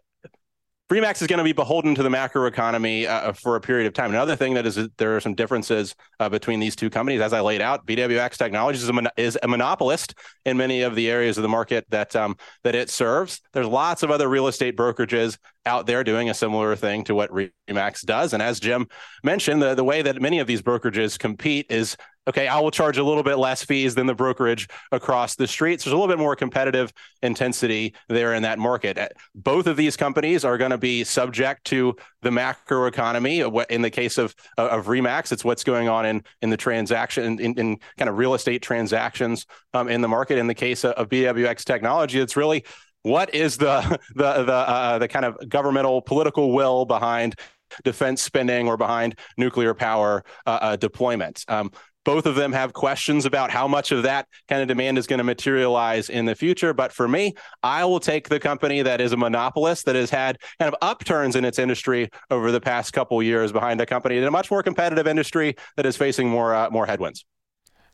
Remax 0.93 1.21
is 1.21 1.27
going 1.27 1.39
to 1.39 1.43
be 1.43 1.53
beholden 1.53 1.95
to 1.95 2.03
the 2.03 2.09
macroeconomy 2.09 3.07
uh, 3.07 3.33
for 3.33 3.55
a 3.55 3.61
period 3.61 3.87
of 3.87 3.93
time. 3.93 4.11
Another 4.11 4.35
thing 4.35 4.53
that 4.53 4.67
is 4.67 4.77
there 4.97 5.15
are 5.15 5.19
some 5.19 5.33
differences 5.33 5.95
uh, 6.19 6.29
between 6.29 6.59
these 6.59 6.75
two 6.75 6.91
companies, 6.91 7.19
as 7.19 7.33
I 7.33 7.41
laid 7.41 7.61
out. 7.61 7.87
BWX 7.87 8.37
Technologies 8.37 8.83
is 8.83 8.89
a, 8.89 8.93
mon- 8.93 9.09
is 9.17 9.35
a 9.41 9.47
monopolist 9.47 10.13
in 10.45 10.55
many 10.55 10.83
of 10.83 10.93
the 10.93 11.09
areas 11.09 11.35
of 11.39 11.41
the 11.41 11.49
market 11.49 11.85
that 11.89 12.15
um, 12.15 12.37
that 12.63 12.75
it 12.75 12.91
serves. 12.91 13.41
There's 13.53 13.65
lots 13.65 14.03
of 14.03 14.11
other 14.11 14.29
real 14.29 14.45
estate 14.45 14.77
brokerages 14.77 15.39
out 15.65 15.87
there 15.87 16.03
doing 16.03 16.29
a 16.29 16.33
similar 16.35 16.75
thing 16.75 17.03
to 17.05 17.15
what 17.15 17.31
Remax 17.31 18.05
does. 18.05 18.33
And 18.33 18.43
as 18.43 18.59
Jim 18.59 18.87
mentioned, 19.23 19.63
the, 19.63 19.73
the 19.73 19.83
way 19.83 20.03
that 20.03 20.21
many 20.21 20.37
of 20.37 20.45
these 20.45 20.61
brokerages 20.61 21.17
compete 21.17 21.65
is 21.69 21.97
okay, 22.27 22.47
I 22.47 22.59
will 22.59 22.71
charge 22.71 22.97
a 22.97 23.03
little 23.03 23.23
bit 23.23 23.37
less 23.37 23.63
fees 23.63 23.95
than 23.95 24.07
the 24.07 24.15
brokerage 24.15 24.67
across 24.91 25.35
the 25.35 25.47
street. 25.47 25.81
So 25.81 25.89
there's 25.89 25.93
a 25.93 25.97
little 25.97 26.13
bit 26.13 26.19
more 26.19 26.35
competitive 26.35 26.93
intensity 27.21 27.93
there 28.09 28.33
in 28.33 28.43
that 28.43 28.59
market. 28.59 28.97
Uh, 28.97 29.09
both 29.35 29.67
of 29.67 29.77
these 29.77 29.97
companies 29.97 30.45
are 30.45 30.57
going 30.57 30.71
to 30.71 30.77
be 30.77 31.03
subject 31.03 31.65
to 31.65 31.95
the 32.21 32.31
macro 32.31 32.85
economy. 32.85 33.39
In 33.69 33.81
the 33.81 33.89
case 33.89 34.17
of 34.17 34.35
of 34.57 34.85
Remax, 34.85 35.31
it's 35.31 35.43
what's 35.43 35.63
going 35.63 35.89
on 35.89 36.05
in 36.05 36.23
in 36.41 36.49
the 36.49 36.57
transaction 36.57 37.39
in, 37.39 37.57
in 37.59 37.77
kind 37.97 38.09
of 38.09 38.17
real 38.17 38.33
estate 38.33 38.61
transactions 38.61 39.45
um, 39.73 39.89
in 39.89 40.01
the 40.01 40.07
market. 40.07 40.37
In 40.37 40.47
the 40.47 40.53
case 40.53 40.83
of, 40.83 40.91
of 40.93 41.09
BWX 41.09 41.63
Technology, 41.63 42.19
it's 42.19 42.35
really 42.35 42.63
what 43.03 43.33
is 43.33 43.57
the 43.57 43.81
the 44.15 44.43
the 44.43 44.53
uh, 44.53 44.99
the 44.99 45.07
kind 45.07 45.25
of 45.25 45.37
governmental 45.49 46.01
political 46.01 46.53
will 46.53 46.85
behind 46.85 47.35
defense 47.83 48.21
spending 48.21 48.67
or 48.67 48.77
behind 48.77 49.17
nuclear 49.37 49.73
power 49.73 50.23
uh, 50.45 50.59
uh, 50.61 50.75
deployment. 50.75 51.43
Um, 51.47 51.71
both 52.05 52.25
of 52.25 52.35
them 52.35 52.51
have 52.51 52.73
questions 52.73 53.25
about 53.25 53.51
how 53.51 53.67
much 53.67 53.91
of 53.91 54.03
that 54.03 54.27
kind 54.47 54.61
of 54.61 54.67
demand 54.67 54.97
is 54.97 55.07
going 55.07 55.19
to 55.19 55.23
materialize 55.23 56.09
in 56.09 56.25
the 56.25 56.35
future. 56.35 56.73
But 56.73 56.91
for 56.91 57.07
me, 57.07 57.33
I 57.61 57.85
will 57.85 57.99
take 57.99 58.29
the 58.29 58.39
company 58.39 58.81
that 58.81 59.01
is 59.01 59.11
a 59.11 59.17
monopolist 59.17 59.85
that 59.85 59.95
has 59.95 60.09
had 60.09 60.37
kind 60.59 60.73
of 60.73 60.77
upturns 60.81 61.35
in 61.35 61.45
its 61.45 61.59
industry 61.59 62.09
over 62.29 62.51
the 62.51 62.61
past 62.61 62.93
couple 62.93 63.21
years 63.23 63.51
behind 63.51 63.79
a 63.81 63.85
company 63.85 64.17
in 64.17 64.23
a 64.23 64.31
much 64.31 64.51
more 64.51 64.63
competitive 64.63 65.07
industry 65.07 65.55
that 65.77 65.85
is 65.85 65.97
facing 65.97 66.29
more 66.29 66.53
uh, 66.53 66.69
more 66.69 66.85
headwinds. 66.85 67.25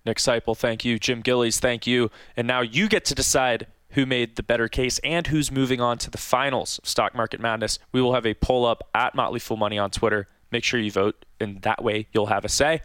Nick 0.06 0.18
Sciple, 0.18 0.58
thank 0.58 0.86
you. 0.86 0.98
Jim 0.98 1.22
Gillies, 1.22 1.60
thank 1.60 1.86
you. 1.86 2.10
And 2.38 2.48
now 2.48 2.62
you 2.62 2.88
get 2.88 3.06
to 3.06 3.16
decide 3.16 3.68
who 3.92 4.06
made 4.06 4.36
the 4.36 4.44
better 4.44 4.68
case 4.68 5.00
and 5.04 5.28
who's 5.28 5.52
moving 5.52 5.82
on 5.82 5.98
to 5.98 6.10
the 6.10 6.18
finals 6.18 6.80
of 6.80 6.88
Stock 6.88 7.16
Market 7.16 7.40
Madness. 7.40 7.80
We 7.92 8.02
will 8.02 8.14
have 8.14 8.26
a 8.26 8.34
poll 8.34 8.66
up 8.66 8.88
at 8.94 9.16
Motley 9.16 9.40
Fool 9.40 9.58
Money 9.58 9.78
on 9.78 9.92
Twitter. 9.92 10.28
Make 10.52 10.64
sure 10.64 10.80
you 10.80 10.92
vote, 10.92 11.26
and 11.40 11.62
that 11.64 11.84
way 11.84 12.08
you'll 12.12 12.28
have 12.28 12.46
a 12.46 12.50
say. 12.50 12.82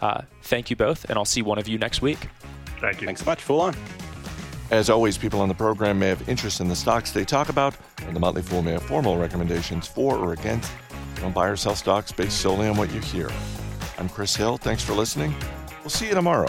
Uh, 0.00 0.22
thank 0.42 0.70
you 0.70 0.76
both, 0.76 1.04
and 1.08 1.18
I'll 1.18 1.24
see 1.24 1.42
one 1.42 1.58
of 1.58 1.68
you 1.68 1.78
next 1.78 2.02
week. 2.02 2.18
Thank 2.80 3.00
you. 3.00 3.06
Thanks 3.06 3.20
so 3.20 3.26
much. 3.26 3.42
Fool 3.42 3.60
on. 3.60 3.76
As 4.70 4.88
always, 4.88 5.18
people 5.18 5.40
on 5.40 5.48
the 5.48 5.54
program 5.54 5.98
may 5.98 6.08
have 6.08 6.28
interest 6.28 6.60
in 6.60 6.68
the 6.68 6.76
stocks 6.76 7.10
they 7.10 7.24
talk 7.24 7.48
about, 7.48 7.74
and 8.02 8.14
the 8.14 8.20
Motley 8.20 8.42
Fool 8.42 8.62
may 8.62 8.72
have 8.72 8.82
formal 8.82 9.18
recommendations 9.18 9.86
for 9.86 10.16
or 10.16 10.32
against. 10.32 10.72
Don't 11.16 11.34
buy 11.34 11.48
or 11.48 11.56
sell 11.56 11.74
stocks 11.74 12.12
based 12.12 12.40
solely 12.40 12.68
on 12.68 12.76
what 12.76 12.92
you 12.92 13.00
hear. 13.00 13.28
I'm 13.98 14.08
Chris 14.08 14.34
Hill. 14.34 14.56
Thanks 14.58 14.82
for 14.82 14.92
listening. 14.94 15.34
We'll 15.82 15.90
see 15.90 16.08
you 16.08 16.14
tomorrow. 16.14 16.48